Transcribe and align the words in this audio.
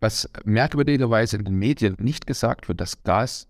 was 0.00 0.28
merkwürdigerweise 0.44 1.36
in 1.36 1.44
den 1.44 1.58
Medien 1.58 1.96
nicht 1.98 2.26
gesagt 2.26 2.68
wird, 2.68 2.80
das 2.80 3.02
Gas 3.02 3.48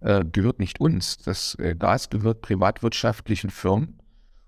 äh, 0.00 0.24
gehört 0.24 0.58
nicht 0.58 0.80
uns. 0.80 1.18
Das 1.18 1.56
äh, 1.56 1.74
Gas 1.74 2.10
gehört 2.10 2.40
privatwirtschaftlichen 2.40 3.50
Firmen 3.50 3.98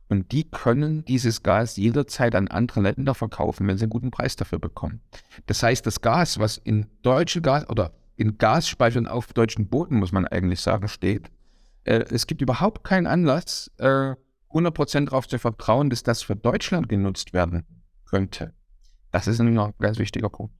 und 0.08 0.32
die 0.32 0.44
können 0.44 1.04
dieses 1.04 1.42
Gas 1.42 1.76
jederzeit 1.76 2.34
an 2.34 2.48
andere 2.48 2.80
Länder 2.80 3.14
verkaufen, 3.14 3.66
wenn 3.66 3.78
sie 3.78 3.84
einen 3.84 3.90
guten 3.90 4.10
Preis 4.10 4.36
dafür 4.36 4.58
bekommen. 4.58 5.00
Das 5.46 5.62
heißt, 5.62 5.86
das 5.86 6.00
Gas, 6.00 6.38
was 6.38 6.58
in 6.58 6.86
deutsche 7.02 7.40
Gas 7.40 7.68
oder 7.68 7.92
in 8.16 8.36
Gasspeichern 8.36 9.06
auf 9.06 9.32
deutschen 9.32 9.68
Boden, 9.68 9.98
muss 9.98 10.12
man 10.12 10.26
eigentlich 10.26 10.60
sagen, 10.60 10.88
steht, 10.88 11.30
äh, 11.84 12.04
es 12.10 12.26
gibt 12.26 12.42
überhaupt 12.42 12.84
keinen 12.84 13.06
Anlass, 13.06 13.70
äh, 13.78 14.14
100% 14.52 15.06
darauf 15.06 15.28
zu 15.28 15.38
vertrauen, 15.38 15.90
dass 15.90 16.02
das 16.02 16.22
für 16.22 16.36
Deutschland 16.36 16.88
genutzt 16.88 17.32
werden 17.32 17.64
könnte. 18.04 18.52
Das 19.12 19.26
ist 19.26 19.38
nämlich 19.38 19.54
noch 19.54 19.68
ein 19.68 19.74
ganz 19.78 19.98
wichtiger 19.98 20.28
Punkt. 20.28 20.52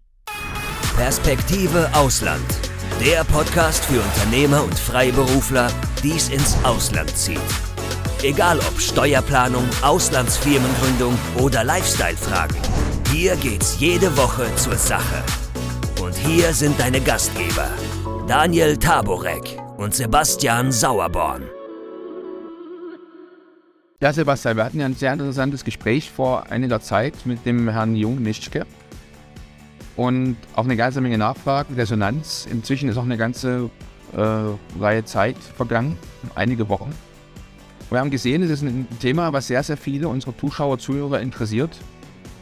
Perspektive 0.96 1.88
Ausland. 1.94 2.44
Der 3.00 3.24
Podcast 3.24 3.84
für 3.86 4.00
Unternehmer 4.00 4.62
und 4.62 4.78
Freiberufler, 4.78 5.68
die 6.02 6.12
es 6.12 6.28
ins 6.28 6.56
Ausland 6.62 7.16
zieht. 7.16 7.40
Egal 8.22 8.58
ob 8.58 8.78
Steuerplanung, 8.78 9.64
Auslandsfirmengründung 9.82 11.16
oder 11.38 11.64
Lifestyle-Fragen. 11.64 12.56
Hier 13.10 13.36
geht's 13.36 13.80
jede 13.80 14.14
Woche 14.16 14.44
zur 14.56 14.76
Sache. 14.76 15.22
Und 16.02 16.14
hier 16.14 16.52
sind 16.52 16.78
deine 16.78 17.00
Gastgeber, 17.00 17.70
Daniel 18.28 18.76
Taborek 18.76 19.58
und 19.78 19.94
Sebastian 19.94 20.70
Sauerborn. 20.70 21.44
Ja, 24.02 24.12
Sebastian, 24.12 24.56
wir 24.56 24.64
hatten 24.64 24.80
ja 24.80 24.86
ein 24.86 24.94
sehr 24.94 25.12
interessantes 25.12 25.64
Gespräch 25.64 26.10
vor 26.10 26.50
einiger 26.50 26.80
Zeit 26.80 27.14
mit 27.24 27.46
dem 27.46 27.68
Herrn 27.68 27.96
Jung-Nischke. 27.96 28.66
Und 29.96 30.36
auch 30.54 30.64
eine 30.64 30.76
ganze 30.76 31.00
Menge 31.00 31.18
Nachfragen, 31.18 31.74
Resonanz. 31.74 32.46
Inzwischen 32.50 32.88
ist 32.88 32.96
auch 32.96 33.04
eine 33.04 33.16
ganze 33.16 33.70
äh, 34.16 34.80
Reihe 34.80 35.04
Zeit 35.04 35.36
vergangen, 35.38 35.96
einige 36.34 36.68
Wochen. 36.68 36.92
Wir 37.90 37.98
haben 37.98 38.10
gesehen, 38.10 38.42
es 38.42 38.50
ist 38.50 38.62
ein 38.62 38.86
Thema, 39.00 39.32
was 39.32 39.48
sehr, 39.48 39.62
sehr 39.64 39.76
viele 39.76 40.08
unserer 40.08 40.36
Zuschauer, 40.36 40.78
Zuhörer 40.78 41.20
interessiert. 41.20 41.76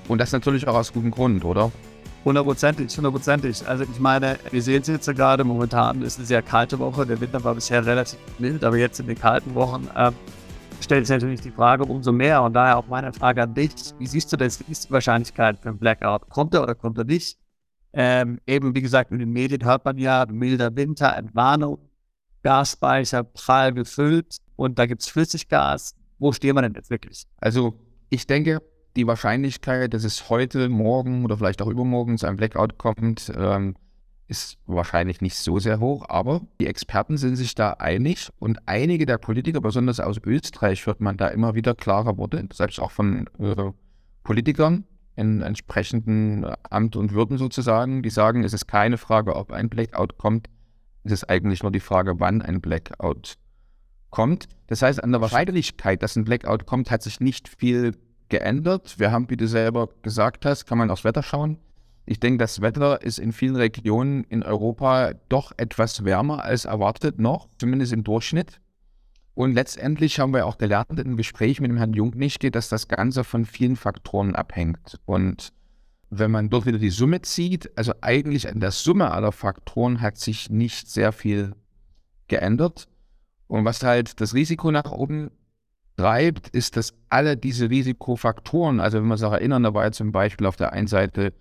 Und 0.06 0.18
das 0.18 0.32
natürlich 0.32 0.68
auch 0.68 0.74
aus 0.74 0.92
gutem 0.92 1.10
Grund, 1.10 1.44
oder? 1.44 1.72
Hundertprozentig, 2.24 2.94
hundertprozentig. 2.94 3.66
Also 3.66 3.84
ich 3.84 3.98
meine, 3.98 4.38
wir 4.50 4.60
sehen 4.60 4.82
es 4.82 4.88
jetzt 4.88 5.06
gerade, 5.14 5.44
momentan 5.44 6.02
ist 6.02 6.18
eine 6.18 6.26
sehr 6.26 6.42
kalte 6.42 6.78
Woche. 6.78 7.06
Der 7.06 7.20
Winter 7.20 7.42
war 7.44 7.54
bisher 7.54 7.84
relativ 7.84 8.18
mild, 8.38 8.64
aber 8.64 8.76
jetzt 8.76 9.00
in 9.00 9.06
den 9.06 9.18
kalten 9.18 9.54
Wochen 9.54 9.88
äh, 9.94 10.12
stellt 10.82 11.06
sich 11.06 11.14
natürlich 11.14 11.40
die 11.40 11.50
Frage 11.50 11.84
umso 11.84 12.12
mehr. 12.12 12.42
Und 12.42 12.52
daher 12.52 12.76
auch 12.76 12.86
meine 12.88 13.12
Frage 13.12 13.42
an 13.42 13.54
dich. 13.54 13.72
Wie 13.98 14.06
siehst 14.06 14.32
du 14.32 14.36
ist 14.44 14.62
die 14.68 14.90
Wahrscheinlichkeit 14.90 15.58
für 15.60 15.70
einen 15.70 15.78
Blackout? 15.78 16.28
Kommt 16.28 16.52
er 16.54 16.62
oder 16.62 16.74
kommt 16.74 16.98
er 16.98 17.04
nicht? 17.04 17.38
Ähm, 17.92 18.40
eben, 18.46 18.74
wie 18.74 18.82
gesagt, 18.82 19.10
in 19.10 19.18
den 19.18 19.32
Medien 19.32 19.64
hört 19.64 19.84
man 19.84 19.98
ja 19.98 20.26
milder 20.28 20.74
Winter, 20.76 21.16
Entwarnung, 21.16 21.78
Gasspeicher 22.42 23.24
prall 23.24 23.72
gefüllt 23.72 24.38
und 24.56 24.78
da 24.78 24.86
gibt 24.86 25.02
es 25.02 25.08
Flüssiggas. 25.08 25.94
Wo 26.18 26.32
stehen 26.32 26.54
wir 26.54 26.62
denn 26.62 26.74
jetzt 26.74 26.90
wirklich? 26.90 27.24
Also, 27.40 27.78
ich 28.10 28.26
denke, 28.26 28.60
die 28.96 29.06
Wahrscheinlichkeit, 29.06 29.94
dass 29.94 30.04
es 30.04 30.28
heute, 30.28 30.68
morgen 30.68 31.24
oder 31.24 31.36
vielleicht 31.36 31.62
auch 31.62 31.68
übermorgen 31.68 32.18
zu 32.18 32.26
einem 32.26 32.36
Blackout 32.36 32.78
kommt, 32.78 33.32
ähm, 33.36 33.76
ist 34.28 34.58
wahrscheinlich 34.66 35.20
nicht 35.20 35.36
so 35.36 35.58
sehr 35.58 35.80
hoch, 35.80 36.04
aber 36.08 36.42
die 36.60 36.66
Experten 36.66 37.16
sind 37.16 37.36
sich 37.36 37.54
da 37.54 37.70
einig 37.70 38.28
und 38.38 38.58
einige 38.66 39.06
der 39.06 39.16
Politiker, 39.16 39.60
besonders 39.60 40.00
aus 40.00 40.18
Österreich, 40.24 40.86
hört 40.86 41.00
man 41.00 41.16
da 41.16 41.28
immer 41.28 41.54
wieder 41.54 41.74
klare 41.74 42.18
Worte, 42.18 42.46
selbst 42.52 42.78
auch 42.78 42.90
von 42.90 43.26
äh, 43.38 43.72
Politikern, 44.24 44.84
in 45.18 45.42
entsprechenden 45.42 46.46
Amt 46.70 46.96
und 46.96 47.12
Würden 47.12 47.38
sozusagen, 47.38 48.02
die 48.02 48.10
sagen, 48.10 48.44
es 48.44 48.52
ist 48.52 48.66
keine 48.66 48.96
Frage, 48.96 49.36
ob 49.36 49.52
ein 49.52 49.68
Blackout 49.68 50.16
kommt, 50.16 50.48
es 51.04 51.12
ist 51.12 51.28
eigentlich 51.28 51.62
nur 51.62 51.72
die 51.72 51.80
Frage, 51.80 52.20
wann 52.20 52.42
ein 52.42 52.60
Blackout 52.60 53.34
kommt. 54.10 54.48
Das 54.68 54.82
heißt, 54.82 55.02
an 55.02 55.12
der 55.12 55.20
Wahrscheinlichkeit, 55.20 56.02
dass 56.02 56.16
ein 56.16 56.24
Blackout 56.24 56.66
kommt, 56.66 56.90
hat 56.90 57.02
sich 57.02 57.20
nicht 57.20 57.48
viel 57.48 57.96
geändert. 58.28 58.98
Wir 58.98 59.10
haben, 59.10 59.28
wie 59.30 59.36
du 59.36 59.48
selber 59.48 59.88
gesagt 60.02 60.44
hast, 60.44 60.66
kann 60.66 60.78
man 60.78 60.90
aufs 60.90 61.04
Wetter 61.04 61.22
schauen. 61.22 61.58
Ich 62.06 62.20
denke, 62.20 62.38
das 62.38 62.62
Wetter 62.62 63.02
ist 63.02 63.18
in 63.18 63.32
vielen 63.32 63.56
Regionen 63.56 64.24
in 64.24 64.42
Europa 64.42 65.12
doch 65.28 65.52
etwas 65.56 66.04
wärmer 66.04 66.42
als 66.42 66.64
erwartet 66.64 67.18
noch, 67.18 67.48
zumindest 67.58 67.92
im 67.92 68.04
Durchschnitt. 68.04 68.60
Und 69.38 69.52
letztendlich 69.52 70.18
haben 70.18 70.34
wir 70.34 70.46
auch 70.46 70.58
gelernt 70.58 70.98
im 70.98 71.16
Gespräch 71.16 71.60
mit 71.60 71.70
dem 71.70 71.76
Herrn 71.76 71.92
Jungnischke, 71.92 72.50
dass 72.50 72.68
das 72.68 72.88
Ganze 72.88 73.22
von 73.22 73.44
vielen 73.44 73.76
Faktoren 73.76 74.34
abhängt. 74.34 74.98
Und 75.06 75.52
wenn 76.10 76.32
man 76.32 76.50
dort 76.50 76.66
wieder 76.66 76.80
die 76.80 76.90
Summe 76.90 77.22
zieht, 77.22 77.70
also 77.78 77.92
eigentlich 78.00 78.48
an 78.48 78.58
der 78.58 78.72
Summe 78.72 79.12
aller 79.12 79.30
Faktoren 79.30 80.00
hat 80.00 80.16
sich 80.16 80.50
nicht 80.50 80.90
sehr 80.90 81.12
viel 81.12 81.54
geändert. 82.26 82.88
Und 83.46 83.64
was 83.64 83.84
halt 83.84 84.20
das 84.20 84.34
Risiko 84.34 84.72
nach 84.72 84.90
oben 84.90 85.30
treibt, 85.96 86.48
ist, 86.48 86.76
dass 86.76 86.94
alle 87.08 87.36
diese 87.36 87.70
Risikofaktoren, 87.70 88.80
also 88.80 88.98
wenn 88.98 89.06
wir 89.06 89.12
uns 89.12 89.22
auch 89.22 89.34
erinnern, 89.34 89.62
da 89.62 89.72
war 89.72 89.84
ja 89.84 89.92
zum 89.92 90.10
Beispiel 90.10 90.48
auf 90.48 90.56
der 90.56 90.72
einen 90.72 90.88
Seite, 90.88 91.32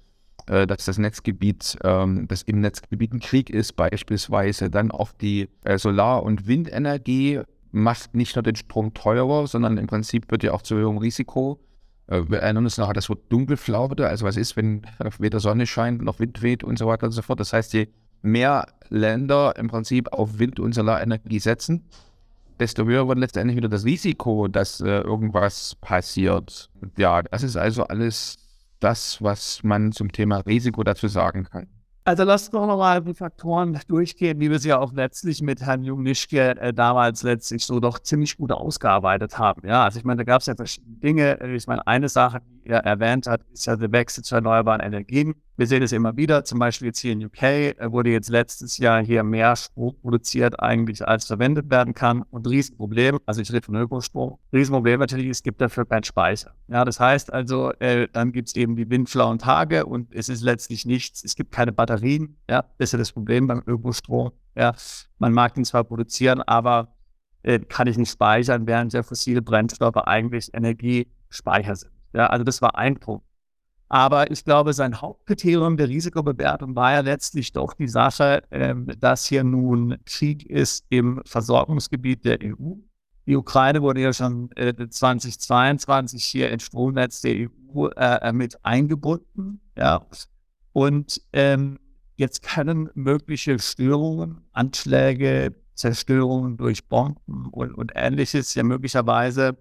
äh, 0.46 0.68
dass 0.68 0.85
das 0.85 1.00
Netzgebiet, 1.00 1.79
ähm, 1.84 2.28
dass 2.28 2.44
im 2.44 2.62
Netzgebiet 2.62 3.12
ein 3.12 3.22
Krieg 3.22 3.50
ist 3.50 3.75
beispielsweise, 3.75 4.69
dann 4.69 4.91
auch 4.91 5.14
die 5.14 5.50
äh, 5.64 5.79
Solar- 5.79 6.22
und 6.22 6.46
Windenergie 6.46 7.41
macht 7.78 8.16
nicht 8.16 8.36
nur 8.36 8.44
den 8.44 8.56
Strom 8.56 8.94
teurer, 8.94 9.48
sondern 9.48 9.78
im 9.78 9.88
Prinzip 9.88 10.30
wird 10.32 10.44
ja 10.44 10.54
auch 10.54 10.62
zu 10.62 10.76
höherem 10.76 10.98
Risiko. 10.98 11.60
Äh, 12.08 12.24
wir 12.28 12.40
erinnern 12.40 12.66
uns 12.66 12.80
an 12.80 12.94
das 12.94 13.10
Wort 13.10 13.22
Dunkelflaute, 13.30 14.08
also 14.08 14.26
was 14.26 14.38
ist, 14.38 14.58
wenn 14.58 14.82
weder 15.20 15.40
Sonne 15.40 15.68
scheint 15.68 16.02
noch 16.02 16.20
Wind 16.20 16.42
weht 16.42 16.64
und 16.64 16.78
so 16.78 16.88
weiter 16.88 17.06
und 17.06 17.12
so 17.12 17.22
fort. 17.22 17.40
Das 17.40 17.54
heißt, 17.54 17.74
je 17.74 17.88
mehr 18.22 18.68
Länder 18.90 19.56
im 19.58 19.68
Prinzip 19.68 20.12
auf 20.12 20.40
Wind- 20.40 20.60
und 20.60 20.74
Solarenergie 20.74 21.40
setzen, 21.40 21.86
desto 22.60 22.86
höher 22.86 23.08
wird 23.08 23.20
letztendlich 23.20 23.56
wieder 23.56 23.70
das 23.70 23.86
Risiko, 23.86 24.48
dass 24.48 24.82
äh, 24.82 25.02
irgendwas 25.02 25.76
passiert. 25.80 26.70
Ja, 26.98 27.22
das 27.22 27.44
ist 27.44 27.56
also 27.56 27.84
alles 27.84 28.38
das, 28.80 29.22
was 29.22 29.64
man 29.64 29.92
zum 29.92 30.12
Thema 30.12 30.38
Risiko 30.40 30.84
dazu 30.84 31.08
sagen 31.08 31.44
kann. 31.44 31.68
Also 32.07 32.23
lasst 32.23 32.53
uns 32.53 32.66
noch 32.66 32.78
mal 32.78 33.01
die 33.01 33.13
Faktoren 33.13 33.78
durchgehen, 33.90 34.40
wie 34.40 34.50
wir 34.50 34.59
sie 34.59 34.69
ja 34.69 34.79
auch 34.79 34.94
letztlich 34.94 35.41
mit 35.41 35.62
Herrn 35.62 35.84
Jung-Nischke 35.84 36.57
äh, 36.57 36.73
damals 36.73 37.22
letztlich 37.22 37.66
so 37.66 37.81
doch 37.81 38.00
ziemlich 38.00 38.38
gut 38.38 38.53
ausgearbeitet 38.53 39.38
haben. 39.38 39.68
Ja, 39.68 39.84
also 39.84 40.00
ich 40.00 40.06
meine, 40.06 40.19
da 40.19 40.23
gab 40.23 40.40
es 40.40 40.46
ja 40.46 40.56
verschiedene 40.56 40.96
Dinge. 41.00 41.38
Ich 41.53 41.67
meine, 41.67 41.85
eine 41.85 42.07
Sache, 42.07 42.40
die 42.40 42.56
er 42.67 42.83
erwähnt 42.83 43.28
hat, 43.28 43.41
ist 43.51 43.66
ja 43.66 43.75
der 43.75 43.91
Wechsel 43.91 44.23
zu 44.23 44.35
erneuerbaren 44.35 44.81
Energien. 44.81 45.35
Wir 45.55 45.66
sehen 45.66 45.81
es 45.81 45.91
immer 45.91 46.16
wieder, 46.17 46.44
zum 46.44 46.59
Beispiel 46.59 46.88
jetzt 46.88 47.00
hier 47.00 47.13
in 47.13 47.25
UK 47.25 47.41
äh, 47.41 47.75
wurde 47.91 48.11
jetzt 48.11 48.29
letztes 48.29 48.78
Jahr 48.78 49.03
hier 49.03 49.23
mehr 49.23 49.55
Strom 49.55 49.95
produziert 50.01 50.59
eigentlich, 50.59 51.07
als 51.07 51.25
verwendet 51.25 51.69
werden 51.72 51.94
kann. 51.94 52.23
Und 52.29 52.47
Riesenproblem, 52.47 53.19
also 53.25 53.41
ich 53.41 53.51
rede 53.51 53.66
von 53.66 53.75
Ökostrom, 53.75 54.38
Riesenproblem 54.53 55.00
natürlich, 55.00 55.29
es 55.29 55.41
gibt 55.41 55.61
dafür 55.61 55.85
keinen 55.85 56.03
Speicher. 56.03 56.51
Ja, 56.67 56.85
das 56.85 57.00
heißt 57.00 57.33
also, 57.33 57.72
äh, 57.79 58.07
dann 58.11 58.31
gibt 58.31 58.50
es 58.50 58.55
eben 58.55 58.75
die 58.75 58.89
windflauen 58.89 59.39
Tage 59.39 59.85
und 59.85 60.13
es 60.13 60.29
ist 60.29 60.44
letztlich 60.44 60.85
nichts, 60.85 61.23
es 61.23 61.35
gibt 61.35 61.51
keine 61.51 61.72
Batterien. 61.72 62.38
Ja, 62.49 62.63
das 62.78 62.89
ist 62.89 62.91
ja 62.91 62.99
das 62.99 63.11
Problem 63.11 63.47
beim 63.47 63.63
Ökostrom. 63.66 64.31
Ja, 64.55 64.75
man 65.17 65.34
mag 65.34 65.57
ihn 65.57 65.66
zwar 65.66 65.84
produzieren, 65.84 66.41
aber 66.41 66.95
äh, 67.44 67.59
kann 67.59 67.88
ich 67.88 67.97
nicht 67.97 68.11
speichern, 68.11 68.67
während 68.67 68.94
ja 68.94 69.03
fossile 69.03 69.41
Brennstoffe 69.41 69.97
eigentlich 69.97 70.53
Energiespeicher 70.53 71.75
sind. 71.75 71.97
Ja, 72.13 72.28
also 72.28 72.44
das 72.44 72.62
war 72.62 72.75
ein 72.75 73.00
Punkt. 73.00 73.25
Aber 73.90 74.29
ich 74.31 74.44
glaube, 74.44 74.73
sein 74.73 75.00
Hauptkriterium 75.00 75.78
der 75.78 75.88
Risikobewertung 75.88 76.75
war 76.75 76.94
ja 76.94 77.00
letztlich 77.00 77.53
doch 77.53 77.73
die 77.73 77.88
Sache, 77.88 78.44
ähm, 78.51 78.91
dass 79.00 79.25
hier 79.25 79.44
nun 79.44 79.97
Krieg 80.06 80.46
ist 80.46 80.85
im 80.90 81.22
Versorgungsgebiet 81.25 82.25
der 82.25 82.40
EU. 82.44 82.73
Die 83.25 83.35
Ukraine 83.35 83.81
wurde 83.81 84.01
ja 84.01 84.13
schon 84.13 84.51
äh, 84.56 84.73
2022 84.90 86.23
hier 86.23 86.50
ins 86.50 86.63
Stromnetz 86.63 87.22
der 87.22 87.47
EU 87.75 87.88
äh, 87.96 88.34
mit 88.34 88.63
eingebunden. 88.66 89.62
Ja. 89.78 90.06
Und 90.73 91.22
ähm, 91.34 91.79
jetzt 92.17 92.44
können 92.44 92.90
mögliche 92.94 93.58
Störungen, 93.59 94.41
Anschläge, 94.52 95.55
Zerstörungen 95.76 96.58
durch 96.58 96.87
Bomben 96.87 97.47
und, 97.52 97.73
und 97.73 97.91
ähnliches 97.96 98.55
ja 98.55 98.64
möglicherweise 98.64 99.58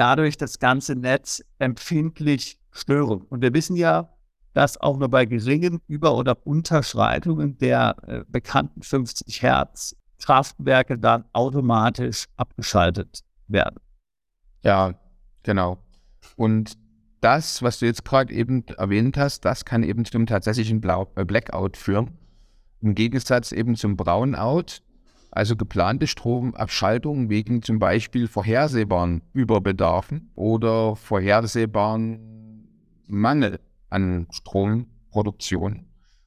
dadurch 0.00 0.38
das 0.38 0.58
ganze 0.58 0.96
Netz 0.96 1.44
empfindlich 1.58 2.58
stören. 2.70 3.22
Und 3.28 3.42
wir 3.42 3.52
wissen 3.52 3.76
ja, 3.76 4.08
dass 4.54 4.80
auch 4.80 4.96
nur 4.96 5.10
bei 5.10 5.26
geringen 5.26 5.80
Über- 5.86 6.16
oder 6.16 6.46
Unterschreitungen 6.46 7.58
der 7.58 7.96
äh, 8.06 8.24
bekannten 8.26 8.82
50 8.82 9.42
Hertz 9.42 9.94
Kraftwerke 10.18 10.98
dann 10.98 11.24
automatisch 11.32 12.26
abgeschaltet 12.36 13.20
werden. 13.46 13.76
Ja, 14.62 14.94
genau. 15.42 15.78
Und 16.36 16.78
das, 17.20 17.62
was 17.62 17.78
du 17.78 17.86
jetzt 17.86 18.04
gerade 18.04 18.32
eben 18.32 18.66
erwähnt 18.78 19.18
hast, 19.18 19.44
das 19.44 19.66
kann 19.66 19.82
eben 19.82 20.04
zum 20.06 20.26
tatsächlichen 20.26 20.82
äh, 20.82 21.24
Blackout 21.24 21.76
führen. 21.76 22.16
Im 22.80 22.94
Gegensatz 22.94 23.52
eben 23.52 23.76
zum 23.76 23.96
Brownout, 23.96 24.80
also 25.30 25.56
geplante 25.56 26.06
Stromabschaltung 26.06 27.30
wegen 27.30 27.62
zum 27.62 27.78
Beispiel 27.78 28.26
vorhersehbaren 28.26 29.22
Überbedarfen 29.32 30.30
oder 30.34 30.96
vorhersehbaren 30.96 32.66
Mangel 33.06 33.60
an 33.88 34.26
Stromproduktion. 34.30 35.86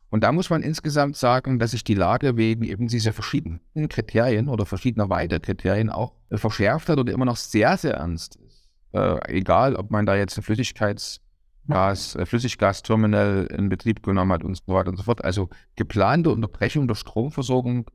Und 0.09 0.23
da 0.23 0.31
muss 0.31 0.51
man 0.51 0.61
insgesamt 0.61 1.17
sagen, 1.17 1.57
dass 1.57 1.71
sich 1.71 1.83
die 1.83 1.95
Lage 1.95 2.37
wegen 2.37 2.63
eben 2.63 2.87
dieser 2.87 3.13
verschiedenen 3.13 3.89
Kriterien 3.89 4.47
oder 4.47 4.65
verschiedener 4.65 5.09
weitere 5.09 5.39
Kriterien 5.39 5.89
auch 5.89 6.13
verschärft 6.31 6.87
hat 6.89 6.99
und 6.99 7.09
immer 7.09 7.25
noch 7.25 7.35
sehr, 7.35 7.77
sehr 7.77 7.95
ernst 7.95 8.35
ist. 8.35 8.69
Äh, 8.91 9.17
egal, 9.31 9.75
ob 9.75 9.89
man 9.89 10.05
da 10.05 10.15
jetzt 10.15 10.37
ein 10.37 10.43
Flüssigkeitsgas, 10.43 12.15
äh, 12.15 12.25
Flüssiggasterminal 12.27 13.47
in 13.57 13.69
Betrieb 13.69 14.03
genommen 14.03 14.31
hat 14.31 14.43
und 14.43 14.55
so 14.55 14.71
weiter 14.71 14.91
und 14.91 14.97
so 14.97 15.03
fort. 15.03 15.23
Also 15.23 15.49
geplante 15.75 16.29
Unterbrechungen 16.29 16.87
der 16.87 16.95
Stromversorgung 16.95 17.89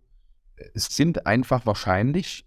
äh, 0.58 0.68
sind 0.74 1.26
einfach 1.26 1.66
wahrscheinlich 1.66 2.46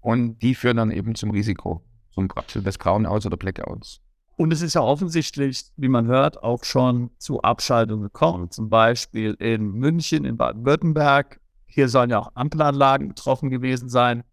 und 0.00 0.38
die 0.38 0.54
führen 0.54 0.76
dann 0.76 0.90
eben 0.90 1.14
zum 1.14 1.30
Risiko, 1.30 1.82
zum 2.10 2.28
Beispiel 2.28 2.62
des 2.62 2.78
Brownouts 2.78 3.26
oder 3.26 3.36
Blackouts. 3.36 4.00
Und 4.36 4.52
es 4.52 4.60
ist 4.60 4.74
ja 4.74 4.82
offensichtlich, 4.82 5.64
wie 5.76 5.88
man 5.88 6.06
hört, 6.06 6.42
auch 6.42 6.62
schon 6.62 7.10
zu 7.18 7.40
Abschaltungen 7.40 8.04
gekommen. 8.04 8.50
Zum 8.50 8.68
Beispiel 8.68 9.34
in 9.38 9.72
München, 9.72 10.26
in 10.26 10.36
Baden-Württemberg. 10.36 11.40
Hier 11.66 11.88
sollen 11.88 12.10
ja 12.10 12.18
auch 12.18 12.32
Ampelanlagen 12.34 13.08
betroffen 13.08 13.48
gewesen 13.48 13.88
sein. 13.88 14.24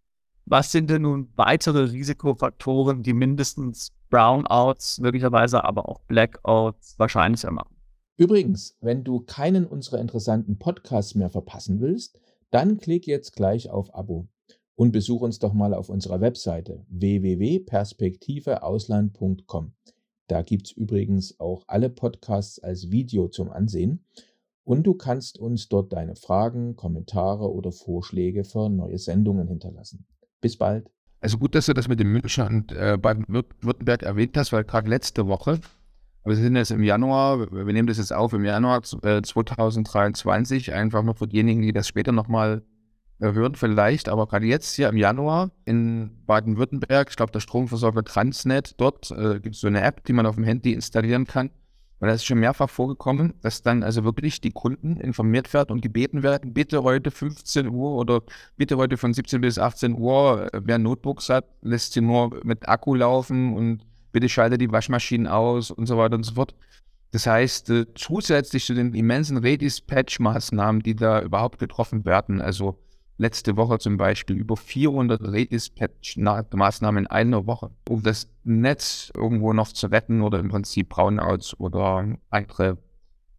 Was 0.45 0.73
sind 0.73 0.89
denn 0.89 1.03
nun 1.03 1.31
weitere 1.37 1.85
Risikofaktoren, 1.85 3.01
die 3.01 3.13
mindestens 3.13 3.93
Brownouts, 4.09 4.99
möglicherweise 4.99 5.63
aber 5.63 5.87
auch 5.87 6.01
Blackouts 6.01 6.99
wahrscheinlicher 6.99 7.51
machen? 7.51 7.75
Übrigens, 8.17 8.77
wenn 8.81 9.05
du 9.05 9.21
keinen 9.21 9.65
unserer 9.65 9.99
interessanten 9.99 10.59
Podcasts 10.59 11.15
mehr 11.15 11.29
verpassen 11.29 11.79
willst, 11.79 12.19
dann 12.53 12.77
klick 12.77 13.07
jetzt 13.07 13.35
gleich 13.35 13.69
auf 13.69 13.93
Abo 13.95 14.27
und 14.75 14.91
besuch 14.91 15.21
uns 15.21 15.39
doch 15.39 15.53
mal 15.53 15.73
auf 15.73 15.89
unserer 15.89 16.21
Webseite 16.21 16.85
www.perspektiveausland.com. 16.89 19.73
Da 20.27 20.43
gibt 20.43 20.67
es 20.67 20.71
übrigens 20.71 21.39
auch 21.39 21.63
alle 21.67 21.89
Podcasts 21.89 22.59
als 22.59 22.91
Video 22.91 23.27
zum 23.27 23.51
Ansehen 23.51 24.05
und 24.63 24.83
du 24.83 24.93
kannst 24.93 25.39
uns 25.39 25.67
dort 25.67 25.91
deine 25.93 26.15
Fragen, 26.15 26.75
Kommentare 26.75 27.51
oder 27.51 27.71
Vorschläge 27.71 28.43
für 28.43 28.69
neue 28.69 28.99
Sendungen 28.99 29.47
hinterlassen. 29.47 30.05
Bis 30.39 30.57
bald. 30.57 30.91
Also 31.21 31.37
gut, 31.37 31.55
dass 31.55 31.65
du 31.65 31.73
das 31.73 31.87
mit 31.87 31.99
dem 31.99 32.15
und 32.15 32.71
äh, 32.71 32.99
Baden-Württemberg 33.01 34.03
erwähnt 34.03 34.37
hast, 34.37 34.51
weil 34.51 34.63
gerade 34.63 34.89
letzte 34.89 35.27
Woche, 35.27 35.59
wir 36.25 36.35
sind 36.35 36.55
jetzt 36.55 36.71
im 36.71 36.83
Januar, 36.83 37.51
wir 37.51 37.73
nehmen 37.73 37.87
das 37.87 37.97
jetzt 37.97 38.13
auf 38.13 38.33
im 38.33 38.45
Januar 38.45 38.81
äh, 39.03 39.21
2023, 39.21 40.73
einfach 40.73 41.03
nur 41.03 41.15
für 41.15 41.27
diejenigen, 41.27 41.61
die 41.61 41.73
das 41.73 41.87
später 41.87 42.11
nochmal 42.11 42.63
hören 43.19 43.55
vielleicht, 43.55 44.09
aber 44.09 44.27
gerade 44.27 44.45
jetzt 44.45 44.75
hier 44.75 44.89
im 44.89 44.97
Januar 44.97 45.51
in 45.65 46.11
Baden-Württemberg, 46.25 47.09
ich 47.09 47.15
glaube, 47.15 47.31
der 47.31 47.39
Stromversorger 47.39 48.03
Transnet, 48.03 48.79
dort 48.79 49.11
äh, 49.11 49.39
gibt 49.39 49.55
es 49.55 49.61
so 49.61 49.67
eine 49.67 49.81
App, 49.81 50.03
die 50.05 50.13
man 50.13 50.25
auf 50.25 50.35
dem 50.35 50.43
Handy 50.43 50.73
installieren 50.73 51.25
kann. 51.25 51.49
Und 51.99 52.09
das 52.09 52.17
ist 52.17 52.25
schon 52.25 52.39
mehrfach 52.39 52.69
vorgekommen, 52.69 53.33
dass 53.41 53.61
dann 53.61 53.81
also 53.81 54.03
wirklich 54.03 54.41
die 54.41 54.51
Kunden 54.51 54.97
informiert 54.97 55.53
werden 55.53 55.71
und 55.71 55.81
gebeten 55.81 56.21
werden, 56.21 56.53
bitte 56.53 56.83
heute 56.83 57.11
15 57.11 57.69
Uhr 57.69 57.95
oder 57.95 58.23
bitte 58.57 58.75
heute 58.75 58.97
von 58.97 59.13
17 59.13 59.39
bis 59.39 59.57
18 59.57 59.93
Uhr, 59.97 60.53
äh, 60.53 60.61
wer 60.63 60.79
Notebooks 60.79 61.29
hat, 61.29 61.45
lässt 61.61 61.93
sie 61.93 62.01
nur 62.01 62.41
mit 62.43 62.67
Akku 62.67 62.93
laufen 62.93 63.55
und 63.55 63.85
bitte 64.13 64.29
schalte 64.29 64.57
die 64.57 64.71
Waschmaschinen 64.71 65.27
aus 65.27 65.71
und 65.71 65.87
so 65.87 65.97
weiter 65.97 66.15
und 66.15 66.23
so 66.23 66.35
fort. 66.35 66.55
Das 67.11 67.27
heißt, 67.27 67.69
äh, 67.69 67.85
zusätzlich 67.93 68.65
zu 68.65 68.73
den 68.73 68.93
immensen 68.93 69.37
Redispatch-Maßnahmen, 69.37 70.81
die 70.81 70.95
da 70.95 71.21
überhaupt 71.21 71.59
getroffen 71.59 72.05
werden, 72.05 72.41
also 72.41 72.79
letzte 73.17 73.55
Woche 73.57 73.77
zum 73.77 73.97
Beispiel 73.97 74.35
über 74.35 74.57
400 74.57 75.21
Redispatch-Maßnahmen 75.21 77.03
in 77.03 77.07
einer 77.07 77.45
Woche, 77.45 77.69
um 77.89 78.01
das 78.01 78.29
Netz 78.43 79.11
irgendwo 79.15 79.53
noch 79.53 79.67
zu 79.67 79.87
retten 79.87 80.21
oder 80.21 80.39
im 80.39 80.49
Prinzip 80.49 80.89
Brownouts 80.89 81.59
oder 81.59 82.17
andere 82.29 82.77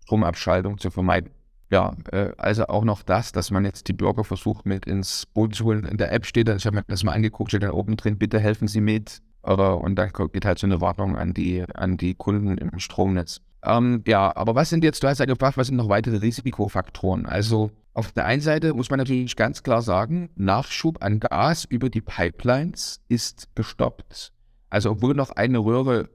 Stromabschaltung 0.05 0.79
zu 0.79 0.91
vermeiden. 0.91 1.31
Ja, 1.71 1.97
äh, 2.13 2.33
also 2.37 2.69
auch 2.69 2.85
noch 2.85 3.03
das, 3.03 3.33
dass 3.33 3.51
man 3.51 3.65
jetzt 3.65 3.89
die 3.89 3.93
Bürger 3.95 4.23
versucht 4.23 4.67
mit 4.67 4.87
ins 4.87 5.27
Boot 5.27 5.57
zu 5.57 5.65
holen. 5.65 5.85
In 5.85 5.97
der 5.97 6.13
App 6.13 6.27
steht, 6.27 6.49
ich 6.49 6.67
habe 6.67 6.77
mir 6.77 6.85
das 6.87 7.03
mal 7.03 7.13
angeguckt, 7.13 7.51
steht 7.51 7.65
dann 7.65 7.71
oben 7.71 7.97
drin, 7.97 8.19
bitte 8.19 8.39
helfen 8.39 8.69
Sie 8.69 8.81
mit. 8.81 9.21
Und 9.53 9.97
dann 9.97 10.11
geht 10.33 10.45
halt 10.45 10.59
so 10.59 10.67
eine 10.67 10.81
Warnung 10.81 11.17
an 11.17 11.35
die, 11.35 11.65
an 11.75 11.97
die 11.97 12.15
Kunden 12.15 12.59
im 12.59 12.79
Stromnetz. 12.79 13.41
Ähm, 13.63 14.03
ja, 14.07 14.35
aber 14.37 14.55
was 14.55 14.71
sind 14.71 14.85
jetzt, 14.85 15.03
du 15.03 15.09
hast 15.09 15.19
ja 15.19 15.25
gefragt, 15.25 15.57
was 15.57 15.69
sind 15.69 15.77
noch 15.77 15.89
weitere 15.89 16.19
Risikofaktoren? 16.19 17.27
Also 17.27 17.71
auf 17.95 18.13
der 18.13 18.27
einen 18.27 18.43
Seite 18.43 18.75
muss 18.75 18.91
man 18.91 18.99
natürlich 18.99 19.37
ganz 19.37 19.63
klar 19.63 19.81
sagen, 19.81 20.29
Nachschub 20.35 21.03
an 21.03 21.21
Gas 21.21 21.65
über 21.65 21.89
die 21.89 22.01
Pipelines 22.01 23.01
ist 23.09 23.49
gestoppt. 23.55 24.33
Also 24.69 24.91
obwohl 24.91 25.15
noch 25.15 25.31
eine 25.31 25.59
Röhre 25.59 26.11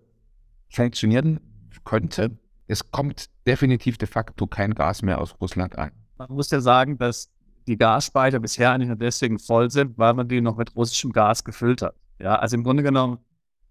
funktionieren 0.69 1.39
könnte, 1.85 2.37
es 2.67 2.91
kommt 2.91 3.29
definitiv 3.47 3.97
de 3.97 4.07
facto 4.07 4.45
kein 4.45 4.75
Gas 4.75 5.01
mehr 5.01 5.19
aus 5.19 5.35
Russland 5.41 5.77
ein. 5.77 5.91
Man 6.17 6.31
muss 6.31 6.51
ja 6.51 6.59
sagen, 6.59 6.97
dass 6.97 7.31
die 7.67 7.77
Gasspeicher 7.77 8.39
bisher 8.39 8.71
eigentlich 8.71 8.89
nur 8.89 8.97
deswegen 8.97 9.39
voll 9.39 9.71
sind, 9.71 9.97
weil 9.97 10.13
man 10.13 10.27
die 10.27 10.41
noch 10.41 10.57
mit 10.57 10.75
russischem 10.75 11.11
Gas 11.11 11.43
gefüllt 11.43 11.81
hat. 11.81 11.95
Ja, 12.19 12.35
also 12.35 12.55
im 12.55 12.63
Grunde 12.63 12.83
genommen, 12.83 13.19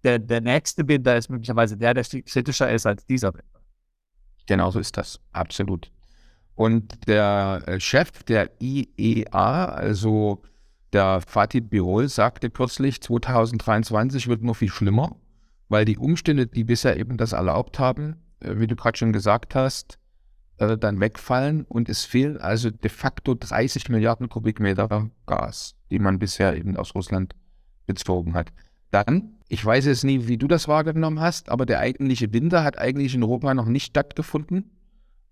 der, 0.04 0.18
der 0.18 0.40
nächste 0.40 0.86
Winter 0.88 1.16
ist 1.16 1.28
möglicherweise 1.28 1.76
der, 1.76 1.94
der 1.94 2.04
viel 2.04 2.22
kritischer 2.22 2.70
ist 2.70 2.86
als 2.86 3.04
dieser 3.04 3.34
Winter. 3.34 3.60
Genau 4.46 4.70
so 4.70 4.78
ist 4.78 4.96
das, 4.96 5.20
absolut. 5.32 5.90
Und 6.54 7.06
der 7.06 7.62
äh, 7.66 7.78
Chef 7.78 8.10
der 8.24 8.50
IEA, 8.60 9.66
also 9.66 10.42
der 10.92 11.20
Fatih 11.20 11.60
Birol, 11.60 12.08
sagte 12.08 12.50
kürzlich, 12.50 13.00
2023 13.02 14.26
wird 14.28 14.42
nur 14.42 14.54
viel 14.54 14.70
schlimmer, 14.70 15.16
weil 15.68 15.84
die 15.84 15.98
Umstände, 15.98 16.46
die 16.46 16.64
bisher 16.64 16.96
eben 16.96 17.16
das 17.16 17.32
erlaubt 17.32 17.78
haben, 17.78 18.16
äh, 18.40 18.58
wie 18.58 18.66
du 18.66 18.74
gerade 18.74 18.96
schon 18.96 19.12
gesagt 19.12 19.54
hast, 19.54 19.98
äh, 20.56 20.76
dann 20.76 21.00
wegfallen 21.00 21.64
und 21.64 21.88
es 21.88 22.04
fehlen 22.04 22.38
also 22.38 22.70
de 22.70 22.90
facto 22.90 23.34
30 23.34 23.88
Milliarden 23.90 24.28
Kubikmeter 24.28 25.10
Gas, 25.26 25.76
die 25.90 25.98
man 25.98 26.18
bisher 26.18 26.56
eben 26.56 26.76
aus 26.76 26.94
Russland 26.94 27.34
bezogen 27.88 28.34
hat. 28.34 28.52
Dann, 28.92 29.34
ich 29.48 29.64
weiß 29.64 29.86
jetzt 29.86 30.04
nie, 30.04 30.28
wie 30.28 30.38
du 30.38 30.46
das 30.46 30.68
wahrgenommen 30.68 31.18
hast, 31.20 31.48
aber 31.48 31.66
der 31.66 31.80
eigentliche 31.80 32.32
Winter 32.32 32.62
hat 32.62 32.78
eigentlich 32.78 33.16
in 33.16 33.24
Europa 33.24 33.52
noch 33.52 33.66
nicht 33.66 33.86
stattgefunden 33.86 34.70